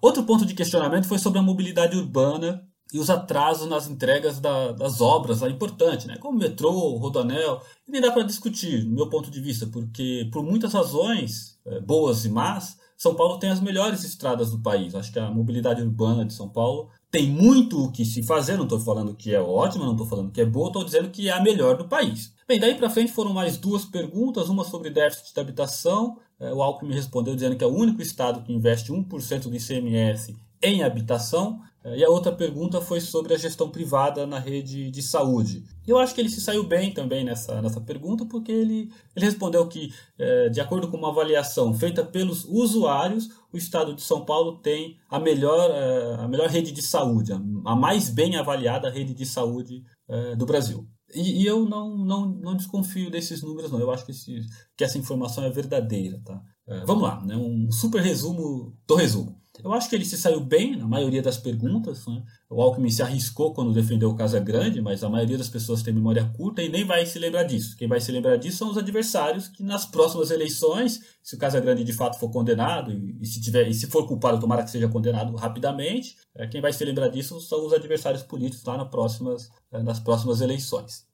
Outro 0.00 0.22
ponto 0.22 0.46
de 0.46 0.54
questionamento 0.54 1.06
foi 1.06 1.18
sobre 1.18 1.38
a 1.38 1.42
mobilidade 1.42 1.96
urbana 1.96 2.62
e 2.92 2.98
os 2.98 3.10
atrasos 3.10 3.68
nas 3.68 3.88
entregas 3.88 4.40
da, 4.40 4.72
das 4.72 5.00
obras 5.00 5.40
lá 5.40 5.50
importantes, 5.50 6.06
né? 6.06 6.16
como 6.18 6.38
metrô, 6.38 6.96
rodoanel. 6.96 7.60
E 7.86 7.90
nem 7.90 8.00
dá 8.00 8.10
para 8.10 8.22
discutir, 8.22 8.84
do 8.84 8.94
meu 8.94 9.10
ponto 9.10 9.30
de 9.30 9.40
vista, 9.40 9.66
porque 9.66 10.28
por 10.32 10.42
muitas 10.42 10.72
razões, 10.72 11.58
é, 11.66 11.80
boas 11.80 12.24
e 12.24 12.30
más, 12.30 12.78
são 12.96 13.14
Paulo 13.14 13.38
tem 13.38 13.50
as 13.50 13.60
melhores 13.60 14.04
estradas 14.04 14.50
do 14.50 14.60
país. 14.60 14.94
Acho 14.94 15.12
que 15.12 15.18
a 15.18 15.30
mobilidade 15.30 15.82
urbana 15.82 16.24
de 16.24 16.32
São 16.32 16.48
Paulo 16.48 16.88
tem 17.10 17.28
muito 17.28 17.84
o 17.84 17.92
que 17.92 18.04
se 18.04 18.22
fazer. 18.22 18.56
Não 18.56 18.64
estou 18.64 18.80
falando 18.80 19.14
que 19.14 19.34
é 19.34 19.40
ótima, 19.40 19.84
não 19.84 19.92
estou 19.92 20.06
falando 20.06 20.32
que 20.32 20.40
é 20.40 20.46
boa, 20.46 20.68
estou 20.68 20.84
dizendo 20.84 21.10
que 21.10 21.28
é 21.28 21.32
a 21.32 21.42
melhor 21.42 21.76
do 21.76 21.88
país. 21.88 22.32
Bem, 22.48 22.58
daí 22.58 22.74
para 22.74 22.88
frente 22.88 23.12
foram 23.12 23.34
mais 23.34 23.58
duas 23.58 23.84
perguntas, 23.84 24.48
uma 24.48 24.64
sobre 24.64 24.88
déficit 24.88 25.34
de 25.34 25.40
habitação. 25.40 26.16
É, 26.40 26.52
o 26.52 26.62
Alckmin 26.62 26.94
respondeu 26.94 27.34
dizendo 27.34 27.56
que 27.56 27.64
é 27.64 27.66
o 27.66 27.74
único 27.74 28.00
estado 28.00 28.42
que 28.42 28.52
investe 28.52 28.92
1% 28.92 29.42
do 29.48 29.56
ICMS 29.56 30.34
em 30.62 30.82
habitação. 30.82 31.60
E 31.94 32.04
a 32.04 32.08
outra 32.08 32.32
pergunta 32.32 32.80
foi 32.80 33.00
sobre 33.00 33.34
a 33.34 33.38
gestão 33.38 33.70
privada 33.70 34.26
na 34.26 34.38
rede 34.38 34.90
de 34.90 35.02
saúde. 35.02 35.62
Eu 35.86 35.98
acho 35.98 36.14
que 36.14 36.20
ele 36.20 36.28
se 36.28 36.40
saiu 36.40 36.64
bem 36.64 36.92
também 36.92 37.24
nessa, 37.24 37.62
nessa 37.62 37.80
pergunta, 37.80 38.24
porque 38.24 38.50
ele, 38.50 38.90
ele 39.14 39.24
respondeu 39.24 39.66
que, 39.68 39.92
é, 40.18 40.48
de 40.48 40.60
acordo 40.60 40.88
com 40.88 40.96
uma 40.96 41.10
avaliação 41.10 41.72
feita 41.72 42.04
pelos 42.04 42.44
usuários, 42.44 43.28
o 43.52 43.56
estado 43.56 43.94
de 43.94 44.02
São 44.02 44.24
Paulo 44.24 44.58
tem 44.58 44.96
a 45.08 45.20
melhor, 45.20 45.70
é, 45.70 46.14
a 46.24 46.26
melhor 46.28 46.48
rede 46.48 46.72
de 46.72 46.82
saúde, 46.82 47.32
a 47.32 47.76
mais 47.76 48.10
bem 48.10 48.36
avaliada 48.36 48.90
rede 48.90 49.14
de 49.14 49.24
saúde 49.24 49.84
é, 50.08 50.34
do 50.34 50.44
Brasil. 50.44 50.88
E, 51.14 51.42
e, 51.42 51.46
eu 51.46 51.64
não, 51.64 51.96
não, 51.96 52.26
não 52.26 52.56
desconfio 52.56 53.10
desses 53.10 53.42
números, 53.42 53.70
não. 53.70 53.78
Eu 53.78 53.90
acho 53.90 54.04
que, 54.04 54.10
esse, 54.10 54.40
que 54.76 54.82
essa 54.82 54.98
informação 54.98 55.44
é 55.44 55.50
verdadeira. 55.50 56.20
Tá? 56.24 56.42
É, 56.66 56.84
vamos 56.84 57.04
lá, 57.04 57.24
né? 57.24 57.36
um 57.36 57.70
super 57.70 58.02
resumo 58.02 58.76
do 58.86 58.96
resumo. 58.96 59.35
Eu 59.62 59.72
acho 59.72 59.88
que 59.88 59.96
ele 59.96 60.04
se 60.04 60.16
saiu 60.16 60.40
bem 60.40 60.76
na 60.76 60.86
maioria 60.86 61.22
das 61.22 61.38
perguntas. 61.38 62.06
Né? 62.06 62.22
O 62.48 62.60
Alckmin 62.60 62.90
se 62.90 63.02
arriscou 63.02 63.52
quando 63.54 63.72
defendeu 63.72 64.10
o 64.10 64.14
Casa 64.14 64.38
Grande, 64.38 64.80
mas 64.80 65.02
a 65.02 65.08
maioria 65.08 65.38
das 65.38 65.48
pessoas 65.48 65.82
tem 65.82 65.92
memória 65.92 66.24
curta 66.36 66.62
e 66.62 66.68
nem 66.68 66.84
vai 66.84 67.06
se 67.06 67.18
lembrar 67.18 67.44
disso. 67.44 67.76
Quem 67.76 67.88
vai 67.88 68.00
se 68.00 68.12
lembrar 68.12 68.36
disso 68.36 68.58
são 68.58 68.70
os 68.70 68.78
adversários 68.78 69.48
que 69.48 69.62
nas 69.62 69.84
próximas 69.84 70.30
eleições, 70.30 71.00
se 71.22 71.34
o 71.34 71.38
Casa 71.38 71.60
Grande 71.60 71.84
de 71.84 71.92
fato 71.92 72.18
for 72.18 72.30
condenado 72.30 72.92
e, 72.92 73.16
e 73.20 73.26
se 73.26 73.40
tiver 73.40 73.68
e 73.68 73.74
se 73.74 73.86
for 73.86 74.06
culpado, 74.06 74.38
tomara 74.38 74.62
que 74.62 74.70
seja 74.70 74.88
condenado 74.88 75.34
rapidamente, 75.36 76.16
é, 76.34 76.46
quem 76.46 76.60
vai 76.60 76.72
se 76.72 76.84
lembrar 76.84 77.08
disso 77.08 77.40
são 77.40 77.66
os 77.66 77.72
adversários 77.72 78.22
políticos 78.22 78.64
lá 78.64 78.76
nas 78.76 78.88
próximas, 78.88 79.50
é, 79.72 79.82
nas 79.82 79.98
próximas 79.98 80.40
eleições. 80.40 81.06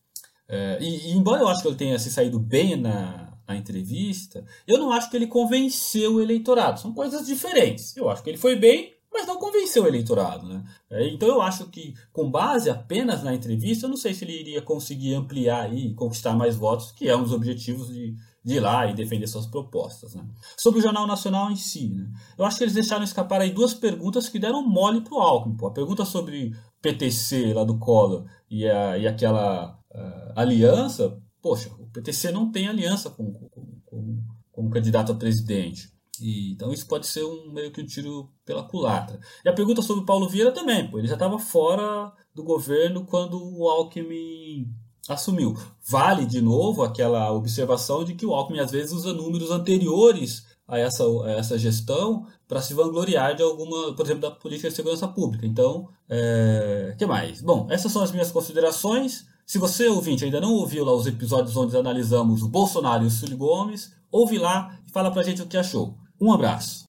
É, 0.48 0.78
e, 0.81 1.12
e 1.12 1.12
embora 1.12 1.42
eu 1.42 1.48
acho 1.48 1.62
que 1.62 1.68
ele 1.68 1.76
tenha 1.76 1.98
se 1.98 2.11
saído 2.11 2.38
bem 2.38 2.76
na 2.76 3.32
na 3.46 3.57
entrevista, 3.57 4.44
eu 4.66 4.78
não 4.78 4.92
acho 4.92 5.11
que 5.11 5.16
ele 5.16 5.26
convenceu 5.26 6.14
o 6.14 6.20
eleitorado. 6.20 6.81
São 6.81 6.92
coisas 6.92 7.26
diferentes. 7.26 7.96
Eu 7.96 8.09
acho 8.09 8.22
que 8.22 8.31
ele 8.31 8.38
foi 8.38 8.57
bem, 8.57 8.94
mas 9.12 9.26
não 9.26 9.38
convenceu 9.38 9.85
o 9.85 9.87
eleitorado. 9.87 10.46
Né? 10.46 10.64
É, 10.90 11.09
então 11.09 11.28
eu 11.28 11.42
acho 11.42 11.66
que, 11.66 11.94
com 12.12 12.31
base 12.31 12.70
apenas 12.70 13.22
na 13.22 13.35
entrevista, 13.35 13.87
eu 13.87 13.90
não 13.90 13.96
sei 13.96 14.14
se 14.14 14.24
ele 14.24 14.40
iria 14.40 14.62
conseguir 14.62 15.14
ampliar 15.14 15.72
e 15.72 15.94
conquistar 15.94 16.35
mais 16.35 16.57
votos, 16.57 16.92
que 16.92 17.09
é 17.09 17.16
um 17.16 17.22
dos 17.22 17.33
objetivos 17.33 17.88
de, 17.88 18.14
de 18.44 18.55
ir 18.55 18.61
lá 18.61 18.87
e 18.87 18.94
defender 18.94 19.26
suas 19.26 19.46
propostas. 19.46 20.14
Né? 20.14 20.24
Sobre 20.57 20.81
o 20.81 20.83
Jornal 20.83 21.07
Nacional 21.07 21.50
em 21.50 21.57
si, 21.57 21.88
né? 21.90 22.09
eu 22.38 22.44
acho 22.44 22.57
que 22.57 22.64
eles 22.64 22.74
deixaram 22.74 23.05
escapar 23.05 23.40
aí 23.40 23.50
duas 23.50 23.74
perguntas 23.74 24.28
que 24.28 24.38
deram 24.38 24.66
mole 24.66 25.02
para 25.02 25.14
o 25.14 25.20
Alckmin. 25.20 25.57
Pô. 25.57 25.66
A 25.66 25.72
pergunta 25.72 26.05
sobre 26.05 26.55
PTC 26.81 27.52
lá 27.52 27.64
do 27.64 27.78
Collor 27.78 28.24
e, 28.50 28.66
a, 28.66 28.98
e 28.98 29.07
aquela 29.07 29.78
uh, 29.94 30.33
aliança, 30.35 31.18
poxa, 31.40 31.70
PTC 31.92 32.31
não 32.31 32.50
tem 32.50 32.68
aliança 32.68 33.11
com, 33.11 33.33
com, 33.33 33.66
com, 33.85 34.24
com 34.50 34.66
o 34.66 34.70
candidato 34.70 35.12
a 35.12 35.14
presidente. 35.14 35.92
E, 36.20 36.52
então 36.52 36.72
isso 36.72 36.87
pode 36.87 37.07
ser 37.07 37.24
um 37.24 37.52
meio 37.52 37.72
que 37.72 37.81
um 37.81 37.87
tiro 37.87 38.31
pela 38.44 38.62
culatra. 38.62 39.18
E 39.44 39.48
a 39.48 39.52
pergunta 39.52 39.83
sobre 39.83 40.02
o 40.02 40.07
Paulo 40.07 40.28
Vieira 40.28 40.52
também, 40.52 40.88
pô, 40.90 40.98
ele 40.98 41.09
já 41.09 41.14
estava 41.14 41.38
fora 41.38 42.12
do 42.35 42.44
governo 42.44 43.05
quando 43.05 43.38
o 43.42 43.68
Alckmin 43.68 44.68
assumiu. 45.09 45.55
Vale 45.88 46.26
de 46.26 46.40
novo 46.40 46.83
aquela 46.83 47.33
observação 47.33 48.05
de 48.05 48.14
que 48.14 48.26
o 48.26 48.35
Alckmin 48.35 48.61
às 48.61 48.70
vezes 48.70 48.92
usa 48.92 49.12
números 49.12 49.50
anteriores 49.50 50.46
a 50.66 50.78
essa, 50.78 51.05
a 51.24 51.33
essa 51.33 51.59
gestão 51.59 52.26
para 52.46 52.62
se 52.62 52.72
vangloriar 52.72 53.35
de 53.35 53.42
alguma, 53.42 53.94
por 53.94 54.05
exemplo, 54.05 54.22
da 54.22 54.31
política 54.31 54.68
de 54.68 54.74
segurança 54.74 55.09
pública. 55.09 55.46
Então, 55.46 55.88
é, 56.09 56.94
que 56.96 57.07
mais? 57.07 57.42
Bom, 57.42 57.66
essas 57.70 57.90
são 57.90 58.02
as 58.02 58.12
minhas 58.12 58.31
considerações. 58.31 59.26
Se 59.46 59.59
você, 59.59 59.87
ouvinte, 59.88 60.24
ainda 60.24 60.40
não 60.40 60.52
ouviu 60.52 60.85
lá 60.85 60.92
os 60.92 61.07
episódios 61.07 61.57
onde 61.57 61.76
analisamos 61.76 62.42
o 62.42 62.48
Bolsonaro 62.48 63.05
e 63.05 63.07
o 63.07 63.11
Ciro 63.11 63.37
Gomes, 63.37 63.92
ouve 64.11 64.38
lá 64.38 64.78
e 64.87 64.90
fala 64.92 65.11
pra 65.11 65.22
gente 65.22 65.42
o 65.42 65.46
que 65.46 65.57
achou. 65.57 65.96
Um 66.20 66.33
abraço. 66.33 66.85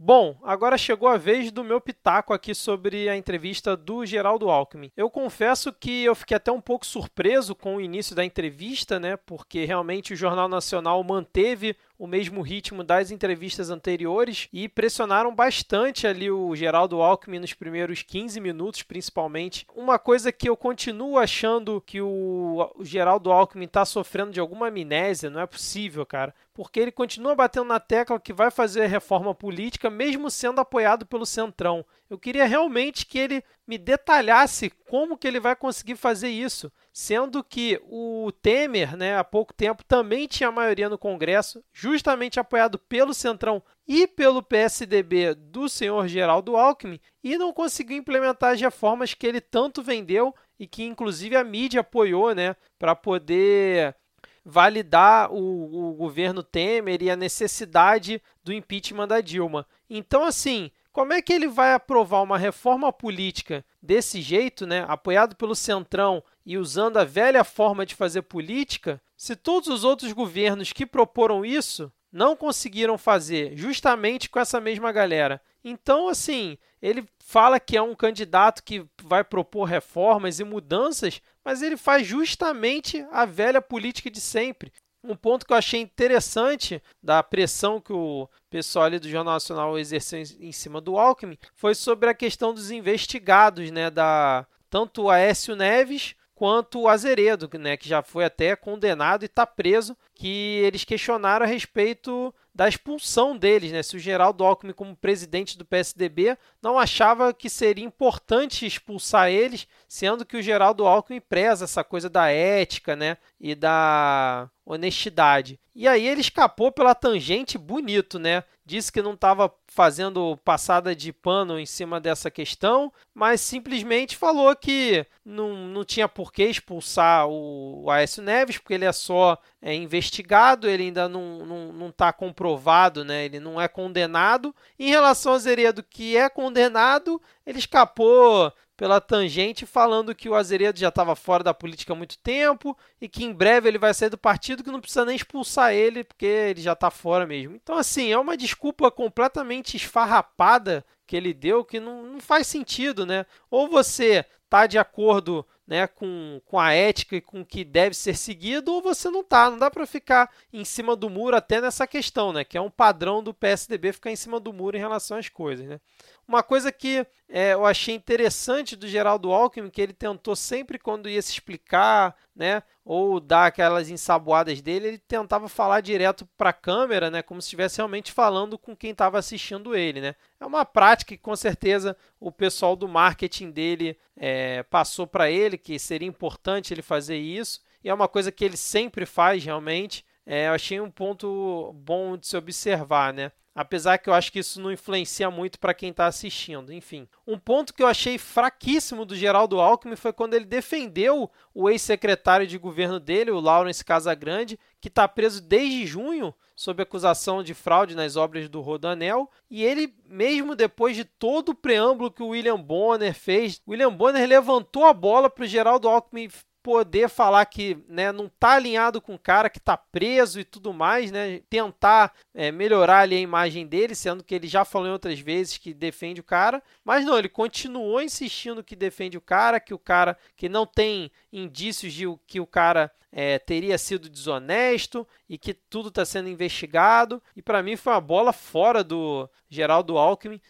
Bom, 0.00 0.38
agora 0.44 0.78
chegou 0.78 1.08
a 1.08 1.16
vez 1.16 1.50
do 1.50 1.64
meu 1.64 1.80
pitaco 1.80 2.32
aqui 2.32 2.54
sobre 2.54 3.08
a 3.08 3.16
entrevista 3.16 3.76
do 3.76 4.06
Geraldo 4.06 4.48
Alckmin. 4.48 4.92
Eu 4.96 5.10
confesso 5.10 5.72
que 5.72 6.04
eu 6.04 6.14
fiquei 6.14 6.36
até 6.36 6.52
um 6.52 6.60
pouco 6.60 6.86
surpreso 6.86 7.52
com 7.52 7.74
o 7.74 7.80
início 7.80 8.14
da 8.14 8.24
entrevista, 8.24 9.00
né? 9.00 9.16
Porque 9.16 9.64
realmente 9.64 10.12
o 10.12 10.16
Jornal 10.16 10.48
Nacional 10.48 11.02
manteve 11.02 11.76
o 11.98 12.06
mesmo 12.06 12.40
ritmo 12.42 12.84
das 12.84 13.10
entrevistas 13.10 13.70
anteriores 13.70 14.48
e 14.52 14.68
pressionaram 14.68 15.34
bastante 15.34 16.06
ali 16.06 16.30
o 16.30 16.54
Geraldo 16.54 17.02
Alckmin 17.02 17.40
nos 17.40 17.52
primeiros 17.52 18.02
15 18.02 18.40
minutos, 18.40 18.82
principalmente. 18.82 19.66
Uma 19.74 19.98
coisa 19.98 20.30
que 20.30 20.48
eu 20.48 20.56
continuo 20.56 21.18
achando 21.18 21.80
que 21.80 22.00
o, 22.00 22.70
Geraldo 22.80 23.32
Alckmin 23.32 23.64
está 23.64 23.84
sofrendo 23.84 24.30
de 24.30 24.38
alguma 24.38 24.68
amnésia, 24.68 25.28
não 25.28 25.40
é 25.40 25.46
possível, 25.46 26.06
cara. 26.06 26.32
Porque 26.54 26.78
ele 26.78 26.92
continua 26.92 27.34
batendo 27.34 27.66
na 27.66 27.80
tecla 27.80 28.20
que 28.20 28.32
vai 28.32 28.50
fazer 28.50 28.86
reforma 28.86 29.34
política, 29.34 29.90
mesmo 29.90 30.30
sendo 30.30 30.60
apoiado 30.60 31.04
pelo 31.04 31.26
Centrão. 31.26 31.84
Eu 32.10 32.18
queria 32.18 32.46
realmente 32.46 33.04
que 33.04 33.18
ele 33.18 33.44
me 33.66 33.76
detalhasse 33.76 34.70
como 34.88 35.18
que 35.18 35.28
ele 35.28 35.38
vai 35.38 35.54
conseguir 35.54 35.96
fazer 35.96 36.30
isso, 36.30 36.72
sendo 36.90 37.44
que 37.44 37.78
o 37.84 38.32
Temer, 38.40 38.96
né, 38.96 39.18
há 39.18 39.22
pouco 39.22 39.52
tempo 39.52 39.84
também 39.84 40.26
tinha 40.26 40.50
maioria 40.50 40.88
no 40.88 40.96
Congresso, 40.96 41.62
justamente 41.70 42.40
apoiado 42.40 42.78
pelo 42.78 43.12
Centrão 43.12 43.62
e 43.86 44.06
pelo 44.06 44.42
PSDB 44.42 45.34
do 45.34 45.68
senhor 45.68 46.08
Geraldo 46.08 46.56
Alckmin, 46.56 46.98
e 47.22 47.36
não 47.36 47.52
conseguiu 47.52 47.98
implementar 47.98 48.54
as 48.54 48.60
reformas 48.60 49.12
que 49.12 49.26
ele 49.26 49.40
tanto 49.40 49.82
vendeu 49.82 50.34
e 50.58 50.66
que 50.66 50.84
inclusive 50.84 51.36
a 51.36 51.44
mídia 51.44 51.80
apoiou, 51.82 52.34
né, 52.34 52.56
para 52.78 52.96
poder 52.96 53.94
validar 54.42 55.30
o, 55.30 55.90
o 55.90 55.92
governo 55.92 56.42
Temer 56.42 57.02
e 57.02 57.10
a 57.10 57.16
necessidade 57.16 58.22
do 58.42 58.50
impeachment 58.50 59.08
da 59.08 59.20
Dilma. 59.20 59.66
Então, 59.90 60.24
assim, 60.24 60.70
como 60.98 61.12
é 61.12 61.22
que 61.22 61.32
ele 61.32 61.46
vai 61.46 61.74
aprovar 61.74 62.22
uma 62.22 62.36
reforma 62.36 62.92
política 62.92 63.64
desse 63.80 64.20
jeito, 64.20 64.66
né, 64.66 64.84
apoiado 64.88 65.36
pelo 65.36 65.54
Centrão 65.54 66.20
e 66.44 66.58
usando 66.58 66.96
a 66.96 67.04
velha 67.04 67.44
forma 67.44 67.86
de 67.86 67.94
fazer 67.94 68.22
política, 68.22 69.00
se 69.16 69.36
todos 69.36 69.68
os 69.68 69.84
outros 69.84 70.12
governos 70.12 70.72
que 70.72 70.84
proporam 70.84 71.44
isso 71.44 71.92
não 72.10 72.34
conseguiram 72.34 72.98
fazer 72.98 73.56
justamente 73.56 74.28
com 74.28 74.40
essa 74.40 74.60
mesma 74.60 74.90
galera? 74.90 75.40
Então, 75.62 76.08
assim, 76.08 76.58
ele 76.82 77.06
fala 77.20 77.60
que 77.60 77.76
é 77.76 77.82
um 77.82 77.94
candidato 77.94 78.64
que 78.64 78.84
vai 79.00 79.22
propor 79.22 79.66
reformas 79.66 80.40
e 80.40 80.44
mudanças, 80.44 81.22
mas 81.44 81.62
ele 81.62 81.76
faz 81.76 82.08
justamente 82.08 83.06
a 83.12 83.24
velha 83.24 83.62
política 83.62 84.10
de 84.10 84.20
sempre. 84.20 84.72
Um 85.08 85.16
ponto 85.16 85.46
que 85.46 85.52
eu 85.52 85.56
achei 85.56 85.80
interessante 85.80 86.82
da 87.02 87.22
pressão 87.22 87.80
que 87.80 87.92
o 87.92 88.28
pessoal 88.50 88.84
ali 88.84 88.98
do 88.98 89.08
Jornal 89.08 89.34
Nacional 89.34 89.78
exerceu 89.78 90.20
em 90.38 90.52
cima 90.52 90.82
do 90.82 90.98
Alckmin 90.98 91.38
foi 91.54 91.74
sobre 91.74 92.10
a 92.10 92.14
questão 92.14 92.52
dos 92.52 92.70
investigados, 92.70 93.70
né, 93.70 93.90
da 93.90 94.46
tanto 94.68 95.04
o 95.04 95.10
Aécio 95.10 95.56
Neves 95.56 96.14
quanto 96.34 96.82
o 96.82 96.88
Azeredo, 96.88 97.48
né, 97.58 97.76
que 97.76 97.88
já 97.88 98.02
foi 98.02 98.24
até 98.24 98.54
condenado 98.54 99.22
e 99.22 99.26
está 99.26 99.46
preso, 99.46 99.96
que 100.14 100.60
eles 100.62 100.84
questionaram 100.84 101.44
a 101.44 101.48
respeito 101.48 102.32
da 102.58 102.68
expulsão 102.68 103.36
deles, 103.36 103.70
né? 103.70 103.84
Se 103.84 103.94
o 103.96 104.00
Geraldo 104.00 104.42
Alckmin, 104.44 104.72
como 104.72 104.96
presidente 104.96 105.56
do 105.56 105.64
PSDB, 105.64 106.36
não 106.60 106.76
achava 106.76 107.32
que 107.32 107.48
seria 107.48 107.84
importante 107.84 108.66
expulsar 108.66 109.30
eles, 109.30 109.68
sendo 109.88 110.26
que 110.26 110.36
o 110.36 110.42
Geraldo 110.42 110.84
Alckmin 110.84 111.20
preza 111.20 111.66
essa 111.66 111.84
coisa 111.84 112.10
da 112.10 112.28
ética, 112.30 112.96
né? 112.96 113.16
E 113.40 113.54
da 113.54 114.50
honestidade. 114.68 115.58
E 115.74 115.88
aí 115.88 116.06
ele 116.06 116.20
escapou 116.20 116.70
pela 116.70 116.94
tangente 116.94 117.56
bonito, 117.56 118.18
né? 118.18 118.44
Disse 118.66 118.92
que 118.92 119.00
não 119.00 119.14
estava 119.14 119.50
fazendo 119.66 120.36
passada 120.44 120.94
de 120.94 121.10
pano 121.10 121.58
em 121.58 121.64
cima 121.64 121.98
dessa 121.98 122.30
questão, 122.30 122.92
mas 123.14 123.40
simplesmente 123.40 124.14
falou 124.14 124.54
que 124.54 125.06
não, 125.24 125.54
não 125.68 125.84
tinha 125.86 126.06
por 126.06 126.30
que 126.30 126.44
expulsar 126.44 127.26
o, 127.28 127.84
o 127.84 127.90
Aécio 127.90 128.22
Neves, 128.22 128.58
porque 128.58 128.74
ele 128.74 128.84
é 128.84 128.92
só 128.92 129.38
é, 129.62 129.74
investigado, 129.74 130.68
ele 130.68 130.82
ainda 130.82 131.08
não 131.08 131.38
está 131.38 131.46
não, 131.46 131.72
não 131.72 131.90
tá 131.90 132.12
comprovado, 132.12 133.06
né? 133.06 133.24
ele 133.24 133.40
não 133.40 133.58
é 133.58 133.68
condenado. 133.68 134.54
Em 134.78 134.90
relação 134.90 135.32
a 135.32 135.38
Zeredo, 135.38 135.82
que 135.82 136.14
é 136.14 136.28
condenado, 136.28 137.22
ele 137.46 137.58
escapou 137.58 138.52
pela 138.78 139.00
tangente 139.00 139.66
falando 139.66 140.14
que 140.14 140.28
o 140.28 140.36
Azeredo 140.36 140.78
já 140.78 140.86
estava 140.86 141.16
fora 141.16 141.42
da 141.42 141.52
política 141.52 141.92
há 141.92 141.96
muito 141.96 142.16
tempo 142.16 142.78
e 143.00 143.08
que 143.08 143.24
em 143.24 143.32
breve 143.32 143.68
ele 143.68 143.76
vai 143.76 143.92
sair 143.92 144.08
do 144.08 144.16
partido 144.16 144.62
que 144.62 144.70
não 144.70 144.80
precisa 144.80 145.04
nem 145.04 145.16
expulsar 145.16 145.74
ele 145.74 146.04
porque 146.04 146.24
ele 146.24 146.62
já 146.62 146.74
está 146.74 146.88
fora 146.88 147.26
mesmo. 147.26 147.56
Então 147.56 147.76
assim, 147.76 148.12
é 148.12 148.16
uma 148.16 148.36
desculpa 148.36 148.88
completamente 148.88 149.76
esfarrapada 149.76 150.84
que 151.08 151.16
ele 151.16 151.34
deu 151.34 151.64
que 151.64 151.80
não, 151.80 152.04
não 152.04 152.20
faz 152.20 152.46
sentido, 152.46 153.04
né? 153.04 153.26
Ou 153.50 153.68
você 153.68 154.24
tá 154.48 154.64
de 154.68 154.78
acordo 154.78 155.44
né, 155.68 155.86
com, 155.86 156.40
com 156.46 156.58
a 156.58 156.72
ética 156.72 157.14
e 157.14 157.20
com 157.20 157.42
o 157.42 157.44
que 157.44 157.62
deve 157.62 157.94
ser 157.94 158.16
seguido, 158.16 158.72
ou 158.72 158.80
você 158.80 159.10
não 159.10 159.22
tá. 159.22 159.50
Não 159.50 159.58
dá 159.58 159.70
para 159.70 159.86
ficar 159.86 160.32
em 160.50 160.64
cima 160.64 160.96
do 160.96 161.10
muro 161.10 161.36
até 161.36 161.60
nessa 161.60 161.86
questão, 161.86 162.32
né, 162.32 162.42
que 162.42 162.56
é 162.56 162.60
um 162.60 162.70
padrão 162.70 163.22
do 163.22 163.34
PSDB 163.34 163.92
ficar 163.92 164.10
em 164.10 164.16
cima 164.16 164.40
do 164.40 164.50
muro 164.50 164.78
em 164.78 164.80
relação 164.80 165.18
às 165.18 165.28
coisas, 165.28 165.66
né. 165.66 165.78
Uma 166.26 166.42
coisa 166.42 166.72
que 166.72 167.06
é, 167.28 167.52
eu 167.52 167.66
achei 167.66 167.94
interessante 167.94 168.76
do 168.76 168.88
Geraldo 168.88 169.30
Alckmin, 169.30 169.70
que 169.70 169.80
ele 169.80 169.92
tentou 169.92 170.34
sempre 170.34 170.78
quando 170.78 171.08
ia 171.08 171.20
se 171.20 171.32
explicar, 171.32 172.16
né, 172.34 172.62
ou 172.82 173.20
dar 173.20 173.46
aquelas 173.46 173.90
ensaboadas 173.90 174.62
dele, 174.62 174.88
ele 174.88 174.98
tentava 174.98 175.48
falar 175.48 175.82
direto 175.82 176.26
para 176.38 176.50
a 176.50 176.54
câmera, 176.54 177.10
né, 177.10 177.20
como 177.20 177.42
se 177.42 177.46
estivesse 177.46 177.76
realmente 177.76 178.10
falando 178.10 178.56
com 178.56 178.74
quem 178.74 178.92
estava 178.92 179.18
assistindo 179.18 179.76
ele, 179.76 180.00
né. 180.00 180.14
É 180.40 180.46
uma 180.46 180.64
prática 180.64 181.14
que 181.14 181.18
com 181.18 181.36
certeza 181.36 181.94
o 182.18 182.32
pessoal 182.32 182.74
do 182.74 182.88
marketing 182.88 183.50
dele 183.50 183.98
é, 184.16 184.62
passou 184.64 185.06
para 185.06 185.30
ele 185.30 185.57
que 185.58 185.78
seria 185.78 186.08
importante 186.08 186.72
ele 186.72 186.82
fazer 186.82 187.18
isso, 187.18 187.60
e 187.82 187.88
é 187.88 187.94
uma 187.94 188.08
coisa 188.08 188.32
que 188.32 188.44
ele 188.44 188.56
sempre 188.56 189.04
faz 189.04 189.44
realmente. 189.44 190.04
É, 190.24 190.48
eu 190.48 190.52
achei 190.52 190.80
um 190.80 190.90
ponto 190.90 191.72
bom 191.74 192.16
de 192.16 192.26
se 192.26 192.36
observar, 192.36 193.12
né? 193.12 193.32
Apesar 193.58 193.98
que 193.98 194.08
eu 194.08 194.14
acho 194.14 194.30
que 194.30 194.38
isso 194.38 194.60
não 194.60 194.70
influencia 194.70 195.28
muito 195.32 195.58
para 195.58 195.74
quem 195.74 195.90
está 195.90 196.06
assistindo. 196.06 196.72
Enfim, 196.72 197.08
um 197.26 197.36
ponto 197.36 197.74
que 197.74 197.82
eu 197.82 197.88
achei 197.88 198.16
fraquíssimo 198.16 199.04
do 199.04 199.16
Geraldo 199.16 199.58
Alckmin 199.58 199.96
foi 199.96 200.12
quando 200.12 200.34
ele 200.34 200.44
defendeu 200.44 201.28
o 201.52 201.68
ex-secretário 201.68 202.46
de 202.46 202.56
governo 202.56 203.00
dele, 203.00 203.32
o 203.32 203.40
Lawrence 203.40 203.84
Casagrande, 203.84 204.56
que 204.80 204.86
está 204.86 205.08
preso 205.08 205.42
desde 205.42 205.84
junho 205.88 206.32
sob 206.54 206.80
acusação 206.80 207.42
de 207.42 207.52
fraude 207.52 207.96
nas 207.96 208.14
obras 208.14 208.48
do 208.48 208.60
Rodanel. 208.60 209.28
E 209.50 209.64
ele, 209.64 209.92
mesmo 210.06 210.54
depois 210.54 210.94
de 210.94 211.04
todo 211.04 211.48
o 211.48 211.54
preâmbulo 211.56 212.12
que 212.12 212.22
o 212.22 212.28
William 212.28 212.60
Bonner 212.60 213.12
fez, 213.12 213.60
William 213.66 213.92
Bonner 213.92 214.28
levantou 214.28 214.84
a 214.84 214.92
bola 214.92 215.28
para 215.28 215.42
o 215.42 215.48
Geraldo 215.48 215.88
Alckmin 215.88 216.28
poder 216.62 217.08
falar 217.08 217.44
que 217.46 217.78
né, 217.88 218.12
não 218.12 218.26
está 218.26 218.52
alinhado 218.52 219.00
com 219.00 219.14
o 219.14 219.18
cara 219.18 219.48
que 219.48 219.58
está 219.58 219.76
preso 219.76 220.40
e 220.40 220.44
tudo 220.44 220.72
mais, 220.72 221.10
né, 221.10 221.40
tentar 221.48 222.12
é, 222.34 222.50
melhorar 222.50 223.00
ali 223.00 223.16
a 223.16 223.20
imagem 223.20 223.66
dele, 223.66 223.94
sendo 223.94 224.24
que 224.24 224.34
ele 224.34 224.48
já 224.48 224.64
falou 224.64 224.88
em 224.88 224.92
outras 224.92 225.18
vezes 225.18 225.58
que 225.58 225.72
defende 225.72 226.20
o 226.20 226.24
cara, 226.24 226.62
mas 226.84 227.04
não, 227.04 227.18
ele 227.18 227.28
continuou 227.28 228.02
insistindo 228.02 228.64
que 228.64 228.76
defende 228.76 229.16
o 229.16 229.20
cara, 229.20 229.60
que 229.60 229.74
o 229.74 229.78
cara 229.78 230.16
que 230.36 230.48
não 230.48 230.66
tem 230.66 231.10
indícios 231.32 231.92
de 231.92 232.04
que 232.26 232.40
o 232.40 232.46
cara 232.46 232.90
é, 233.20 233.36
teria 233.36 233.76
sido 233.76 234.08
desonesto 234.08 235.04
e 235.28 235.36
que 235.36 235.52
tudo 235.52 235.88
está 235.88 236.04
sendo 236.04 236.28
investigado. 236.28 237.20
E 237.34 237.42
para 237.42 237.64
mim 237.64 237.74
foi 237.74 237.92
uma 237.92 238.00
bola 238.00 238.32
fora 238.32 238.84
do 238.84 239.28
Geraldo 239.50 239.98
Alckmin. 239.98 240.40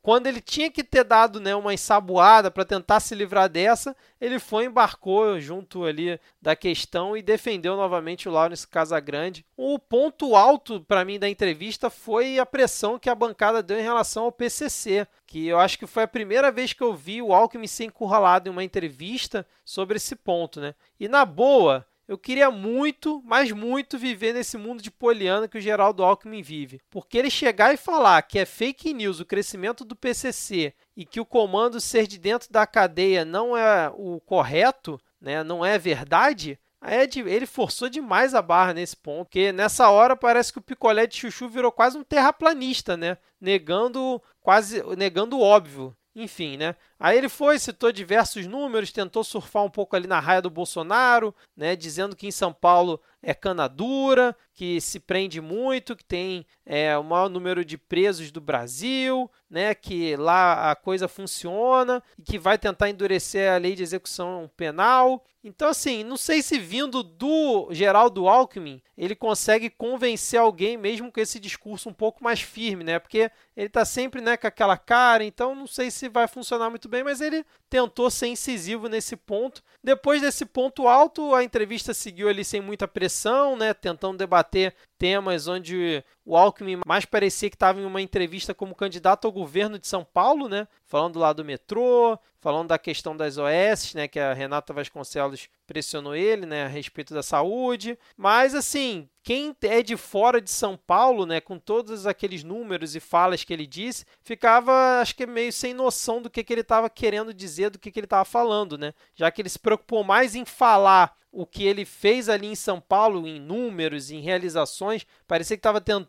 Quando 0.00 0.28
ele 0.28 0.40
tinha 0.40 0.70
que 0.70 0.84
ter 0.84 1.02
dado 1.02 1.40
né, 1.40 1.52
uma 1.56 1.74
ensaboada 1.74 2.48
para 2.48 2.64
tentar 2.64 3.00
se 3.00 3.16
livrar 3.16 3.48
dessa, 3.48 3.96
ele 4.20 4.38
foi 4.38 4.66
embarcou 4.66 5.40
junto 5.40 5.84
ali 5.84 6.16
da 6.40 6.54
questão 6.54 7.16
e 7.16 7.22
defendeu 7.22 7.74
novamente 7.74 8.28
o 8.28 8.32
Lawrence 8.32 8.68
Casagrande. 8.68 9.44
O 9.56 9.76
ponto 9.76 10.36
alto 10.36 10.80
para 10.80 11.04
mim 11.04 11.18
da 11.18 11.28
entrevista 11.28 11.90
foi 11.90 12.38
a 12.38 12.46
pressão 12.46 13.00
que 13.00 13.10
a 13.10 13.16
bancada 13.16 13.64
deu 13.64 13.80
em 13.80 13.82
relação 13.82 14.26
ao 14.26 14.32
PCC, 14.32 15.08
que 15.26 15.48
eu 15.48 15.58
acho 15.58 15.76
que 15.76 15.88
foi 15.88 16.04
a 16.04 16.08
primeira 16.08 16.52
vez 16.52 16.72
que 16.72 16.84
eu 16.84 16.94
vi 16.94 17.20
o 17.20 17.32
Alckmin 17.34 17.66
ser 17.66 17.86
encurralado 17.86 18.48
em 18.48 18.52
uma 18.52 18.62
entrevista 18.62 19.44
sobre 19.64 19.96
esse 19.96 20.14
ponto, 20.14 20.60
né? 20.60 20.72
E 21.00 21.08
na 21.08 21.24
boa, 21.24 21.84
eu 22.06 22.18
queria 22.18 22.50
muito, 22.50 23.22
mas 23.24 23.50
muito 23.52 23.96
viver 23.98 24.32
nesse 24.32 24.58
mundo 24.58 24.82
de 24.82 24.90
poliana 24.90 25.48
que 25.48 25.58
o 25.58 25.60
Geraldo 25.60 26.02
Alckmin 26.02 26.42
vive. 26.42 26.80
Porque 26.90 27.16
ele 27.16 27.30
chegar 27.30 27.72
e 27.72 27.76
falar 27.76 28.22
que 28.22 28.38
é 28.38 28.44
fake 28.44 28.92
news 28.92 29.20
o 29.20 29.24
crescimento 29.24 29.84
do 29.84 29.96
PCC 29.96 30.74
e 30.96 31.04
que 31.04 31.20
o 31.20 31.26
comando 31.26 31.80
ser 31.80 32.06
de 32.06 32.18
dentro 32.18 32.50
da 32.50 32.66
cadeia 32.66 33.24
não 33.24 33.56
é 33.56 33.90
o 33.94 34.20
correto, 34.20 35.00
né, 35.20 35.42
não 35.44 35.64
é 35.64 35.78
verdade, 35.78 36.58
é 36.84 37.04
ele 37.04 37.46
forçou 37.46 37.88
demais 37.88 38.34
a 38.34 38.42
barra 38.42 38.74
nesse 38.74 38.96
ponto, 38.96 39.26
porque 39.26 39.52
nessa 39.52 39.88
hora 39.88 40.16
parece 40.16 40.52
que 40.52 40.58
o 40.58 40.62
picolé 40.62 41.06
de 41.06 41.16
chuchu 41.16 41.48
virou 41.48 41.70
quase 41.70 41.96
um 41.96 42.02
terraplanista, 42.02 42.96
né? 42.96 43.16
Negando 43.40 44.20
quase 44.40 44.82
negando 44.96 45.38
o 45.38 45.40
óbvio. 45.40 45.96
Enfim, 46.14 46.58
né? 46.58 46.76
Aí 47.00 47.16
ele 47.16 47.28
foi, 47.28 47.58
citou 47.58 47.90
diversos 47.90 48.46
números, 48.46 48.92
tentou 48.92 49.24
surfar 49.24 49.64
um 49.64 49.70
pouco 49.70 49.96
ali 49.96 50.06
na 50.06 50.20
raia 50.20 50.42
do 50.42 50.50
Bolsonaro, 50.50 51.34
né? 51.56 51.74
Dizendo 51.74 52.14
que 52.14 52.26
em 52.26 52.30
São 52.30 52.52
Paulo 52.52 53.00
é 53.22 53.32
cana 53.32 53.66
dura, 53.66 54.36
que 54.54 54.80
se 54.80 55.00
prende 55.00 55.40
muito, 55.40 55.96
que 55.96 56.04
tem 56.04 56.46
é, 56.64 56.96
o 56.96 57.02
maior 57.02 57.28
número 57.28 57.64
de 57.64 57.78
presos 57.78 58.30
do 58.30 58.40
Brasil, 58.40 59.30
né? 59.48 59.74
Que 59.74 60.16
lá 60.16 60.70
a 60.70 60.76
coisa 60.76 61.08
funciona 61.08 62.02
e 62.18 62.22
que 62.22 62.38
vai 62.38 62.58
tentar 62.58 62.90
endurecer 62.90 63.50
a 63.50 63.56
lei 63.56 63.74
de 63.74 63.82
execução 63.82 64.50
penal. 64.56 65.24
Então, 65.42 65.68
assim, 65.68 66.04
não 66.04 66.16
sei 66.16 66.42
se 66.42 66.58
vindo 66.58 67.02
do 67.02 67.68
Geraldo 67.72 68.28
Alckmin 68.28 68.80
ele 69.02 69.16
consegue 69.16 69.68
convencer 69.68 70.38
alguém 70.38 70.76
mesmo 70.76 71.10
com 71.10 71.18
esse 71.18 71.40
discurso 71.40 71.88
um 71.88 71.92
pouco 71.92 72.22
mais 72.22 72.40
firme, 72.40 72.84
né? 72.84 73.00
Porque 73.00 73.30
ele 73.56 73.68
tá 73.68 73.84
sempre 73.84 74.20
né, 74.20 74.36
com 74.36 74.46
aquela 74.46 74.76
cara, 74.76 75.24
então 75.24 75.56
não 75.56 75.66
sei 75.66 75.90
se 75.90 76.08
vai 76.08 76.28
funcionar 76.28 76.70
muito 76.70 76.88
bem, 76.88 77.02
mas 77.02 77.20
ele 77.20 77.44
tentou 77.68 78.10
ser 78.10 78.28
incisivo 78.28 78.88
nesse 78.88 79.16
ponto. 79.16 79.60
Depois 79.82 80.20
desse 80.20 80.44
ponto 80.44 80.86
alto, 80.86 81.34
a 81.34 81.42
entrevista 81.42 81.92
seguiu 81.92 82.28
ali 82.28 82.44
sem 82.44 82.60
muita 82.60 82.86
pressão, 82.86 83.56
né? 83.56 83.74
Tentando 83.74 84.18
debater 84.18 84.51
temas 84.98 85.48
onde 85.48 86.04
o 86.24 86.36
Alckmin 86.36 86.80
mais 86.86 87.04
parecia 87.04 87.50
que 87.50 87.56
estava 87.56 87.80
em 87.80 87.84
uma 87.84 88.00
entrevista 88.00 88.54
como 88.54 88.74
candidato 88.74 89.26
ao 89.26 89.32
governo 89.32 89.78
de 89.78 89.86
São 89.86 90.04
Paulo, 90.04 90.48
né? 90.48 90.68
Falando 90.84 91.18
lá 91.18 91.32
do 91.32 91.44
metrô, 91.44 92.18
falando 92.40 92.68
da 92.68 92.78
questão 92.78 93.16
das 93.16 93.38
OS, 93.38 93.94
né? 93.94 94.06
Que 94.06 94.20
a 94.20 94.32
Renata 94.32 94.72
Vasconcelos 94.72 95.48
pressionou 95.66 96.14
ele, 96.14 96.46
né? 96.46 96.64
A 96.64 96.68
respeito 96.68 97.12
da 97.12 97.22
saúde. 97.22 97.98
Mas, 98.16 98.54
assim, 98.54 99.08
quem 99.22 99.56
é 99.62 99.82
de 99.82 99.96
fora 99.96 100.40
de 100.40 100.50
São 100.50 100.76
Paulo, 100.76 101.26
né? 101.26 101.40
Com 101.40 101.58
todos 101.58 102.06
aqueles 102.06 102.44
números 102.44 102.94
e 102.94 103.00
falas 103.00 103.42
que 103.42 103.52
ele 103.52 103.66
disse, 103.66 104.04
ficava, 104.22 105.00
acho 105.00 105.16
que 105.16 105.26
meio 105.26 105.52
sem 105.52 105.74
noção 105.74 106.22
do 106.22 106.30
que, 106.30 106.44
que 106.44 106.52
ele 106.52 106.60
estava 106.60 106.88
querendo 106.88 107.34
dizer, 107.34 107.70
do 107.70 107.78
que, 107.78 107.90
que 107.90 107.98
ele 107.98 108.06
estava 108.06 108.24
falando, 108.24 108.78
né? 108.78 108.94
Já 109.14 109.30
que 109.30 109.42
ele 109.42 109.48
se 109.48 109.58
preocupou 109.58 110.04
mais 110.04 110.36
em 110.36 110.44
falar 110.44 111.16
o 111.32 111.46
que 111.46 111.64
ele 111.64 111.86
fez 111.86 112.28
ali 112.28 112.46
em 112.46 112.54
São 112.54 112.78
Paulo, 112.78 113.26
em 113.26 113.40
números, 113.40 114.10
em 114.10 114.20
realizações, 114.20 115.06
parecia 115.26 115.56
que 115.56 115.60
estava 115.60 115.80
tentando 115.80 116.04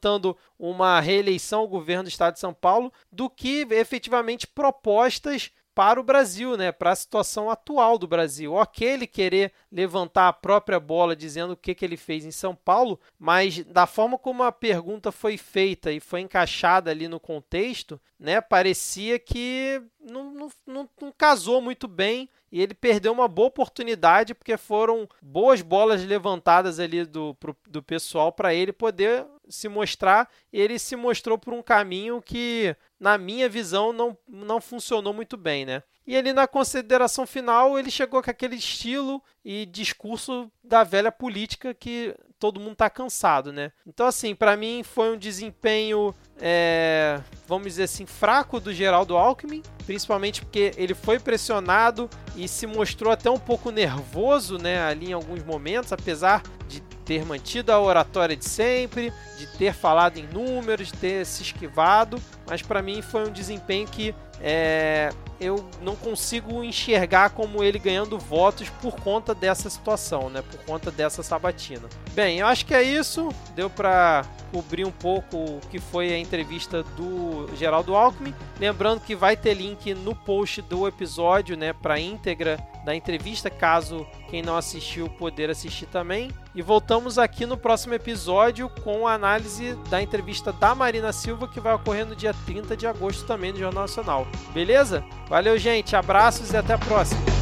uma 0.58 1.00
reeleição 1.00 1.62
ao 1.62 1.68
governo 1.68 2.04
do 2.04 2.10
estado 2.10 2.34
de 2.34 2.40
São 2.40 2.54
Paulo, 2.54 2.92
do 3.12 3.30
que 3.30 3.68
efetivamente 3.72 4.48
propostas 4.48 5.52
para 5.76 6.00
o 6.00 6.04
Brasil, 6.04 6.56
né, 6.56 6.72
para 6.72 6.92
a 6.92 6.96
situação 6.96 7.50
atual 7.50 7.98
do 7.98 8.08
Brasil. 8.08 8.54
Ok, 8.54 8.88
ele 8.88 9.08
querer 9.08 9.52
levantar 9.72 10.28
a 10.28 10.34
própria 10.34 10.80
bola 10.80 11.16
dizendo 11.16 11.54
o 11.54 11.58
que, 11.58 11.74
que 11.74 11.84
ele 11.84 11.98
fez 11.98 12.26
em 12.26 12.32
São 12.32 12.56
Paulo, 12.56 13.00
mas 13.18 13.64
da 13.66 13.88
forma 13.88 14.18
como 14.18 14.44
a 14.44 14.52
pergunta 14.52 15.12
foi 15.12 15.38
feita 15.38 15.92
e 15.92 16.00
foi 16.00 16.22
encaixada 16.22 16.92
ali 16.92 17.08
no 17.08 17.20
contexto, 17.20 18.00
né, 18.20 18.40
parecia 18.40 19.18
que 19.18 19.82
não, 20.00 20.32
não, 20.32 20.50
não, 20.66 20.90
não 21.02 21.12
casou 21.12 21.62
muito 21.62 21.88
bem 21.88 22.30
e 22.52 22.62
ele 22.62 22.76
perdeu 22.76 23.12
uma 23.12 23.28
boa 23.28 23.48
oportunidade 23.48 24.36
porque 24.36 24.56
foram 24.58 25.10
boas 25.20 25.64
bolas 25.64 26.06
levantadas 26.06 26.80
ali 26.80 27.04
do, 27.04 27.34
pro, 27.36 27.58
do 27.68 27.82
pessoal 27.82 28.32
para 28.32 28.54
ele 28.54 28.72
poder 28.72 29.26
se 29.50 29.68
mostrar. 29.68 30.30
Ele 30.52 30.78
se 30.80 30.96
mostrou 30.96 31.38
por 31.38 31.54
um 31.54 31.62
caminho 31.62 32.22
que, 32.22 32.76
na 33.00 33.18
minha 33.18 33.48
visão, 33.50 33.94
não, 33.94 34.18
não 34.28 34.62
funcionou 34.62 35.14
muito 35.14 35.38
bem, 35.38 35.66
né? 35.66 35.84
E 36.06 36.16
ele, 36.16 36.34
na 36.34 36.48
consideração 36.48 37.26
final, 37.26 37.80
ele 37.80 37.90
chegou 37.90 38.22
com 38.22 38.30
aquele 38.30 38.58
estilo 38.58 39.24
e 39.44 39.66
discurso 39.66 40.52
da 40.62 40.84
velha 40.84 41.12
política 41.12 41.74
que 41.74 42.14
todo 42.38 42.60
mundo 42.60 42.74
está 42.74 42.90
cansado, 42.90 43.54
né? 43.54 43.72
Então, 43.88 44.06
assim, 44.06 44.36
para 44.36 44.58
mim 44.58 44.84
foi 44.84 45.14
um 45.14 45.18
desempenho, 45.18 46.14
é, 46.42 47.22
vamos 47.48 47.68
dizer 47.68 47.84
assim, 47.84 48.06
fraco 48.06 48.60
do 48.60 48.74
Geraldo 48.74 49.16
Alckmin, 49.16 49.64
principalmente 49.86 50.42
porque 50.42 50.74
ele 50.76 50.94
foi 50.94 51.20
pressionado 51.20 52.10
e 52.36 52.46
se 52.50 52.68
mostrou 52.68 53.14
até 53.14 53.32
um 53.32 53.40
pouco 53.40 53.72
nervoso, 53.72 54.58
né, 54.58 54.82
ali 54.82 55.12
em 55.12 55.14
alguns 55.14 55.42
momentos, 55.42 55.94
apesar 55.94 56.44
de 56.68 56.82
ter 57.06 57.26
mantido 57.26 57.72
a 57.72 57.80
oratória 57.80 58.36
de 58.36 58.46
sempre, 58.46 59.12
de 59.38 59.48
ter 59.58 59.74
falado 59.74 60.18
em 60.18 60.28
números, 60.28 60.88
de 60.88 60.98
ter 60.98 61.26
se 61.26 61.44
esquivado, 61.44 62.22
mas 62.48 62.62
para 62.62 62.82
mim 62.82 63.02
foi 63.02 63.28
um 63.28 63.32
desempenho 63.32 63.88
que 63.88 64.16
é, 64.42 65.10
eu 65.40 65.66
não 65.82 65.96
consigo 65.96 66.64
enxergar 66.64 67.30
como 67.32 67.64
ele 67.64 67.80
ganhando 67.80 68.18
votos 68.20 68.70
por 68.82 68.96
conta 68.96 69.34
dessa 69.34 69.70
situação, 69.70 70.30
né? 70.30 70.42
Por 70.42 70.60
conta 70.66 70.92
dessa 70.92 71.24
sabatina. 71.24 71.88
Bem, 72.12 72.40
eu 72.40 72.48
acho 72.48 72.66
que 72.66 72.74
é 72.74 72.84
isso. 72.84 73.30
Deu 73.56 73.70
para 73.70 74.26
cobrir 74.52 74.86
um 74.86 74.92
pouco 74.92 75.38
o 75.38 75.62
que 75.72 75.80
foi 75.80 76.14
a 76.14 76.20
entrevista 76.20 76.84
do 76.84 77.50
Geraldo 77.56 77.96
Alckmin. 77.96 78.34
Lembrando 78.60 79.02
que 79.02 79.16
vai 79.16 79.38
ter 79.38 79.54
link 79.54 79.94
no 79.94 80.14
post 80.14 80.62
do 80.62 80.88
episódio, 80.88 81.58
né, 81.58 81.74
para 81.74 82.00
íntegra 82.00 82.58
da 82.86 82.94
entrevista, 82.94 83.50
caso 83.50 84.06
quem 84.30 84.42
não 84.42 84.58
assistiu 84.58 85.10
poder 85.10 85.50
assistir 85.50 85.86
também. 85.86 86.30
E 86.56 86.62
voltamos 86.62 87.18
aqui 87.18 87.46
no 87.46 87.58
próximo 87.58 87.96
episódio 87.96 88.70
com 88.84 89.08
a 89.08 89.14
análise 89.14 89.74
da 89.90 90.02
entrevista 90.02 90.54
da 90.54 90.76
Marina 90.76 91.12
Silva, 91.12 91.48
que 91.48 91.60
vai 91.60 91.74
ocorrer 91.74 92.06
no 92.06 92.16
dia 92.16 92.34
30 92.46 92.78
de 92.78 92.86
agosto 92.86 93.26
também 93.26 93.52
no 93.52 93.58
Jornal 93.58 93.84
Nacional. 93.84 94.28
Beleza? 94.54 95.04
Valeu, 95.28 95.58
gente. 95.58 95.96
Abraços 95.96 96.52
e 96.52 96.58
até 96.58 96.74
a 96.74 96.78
próxima. 96.78 97.33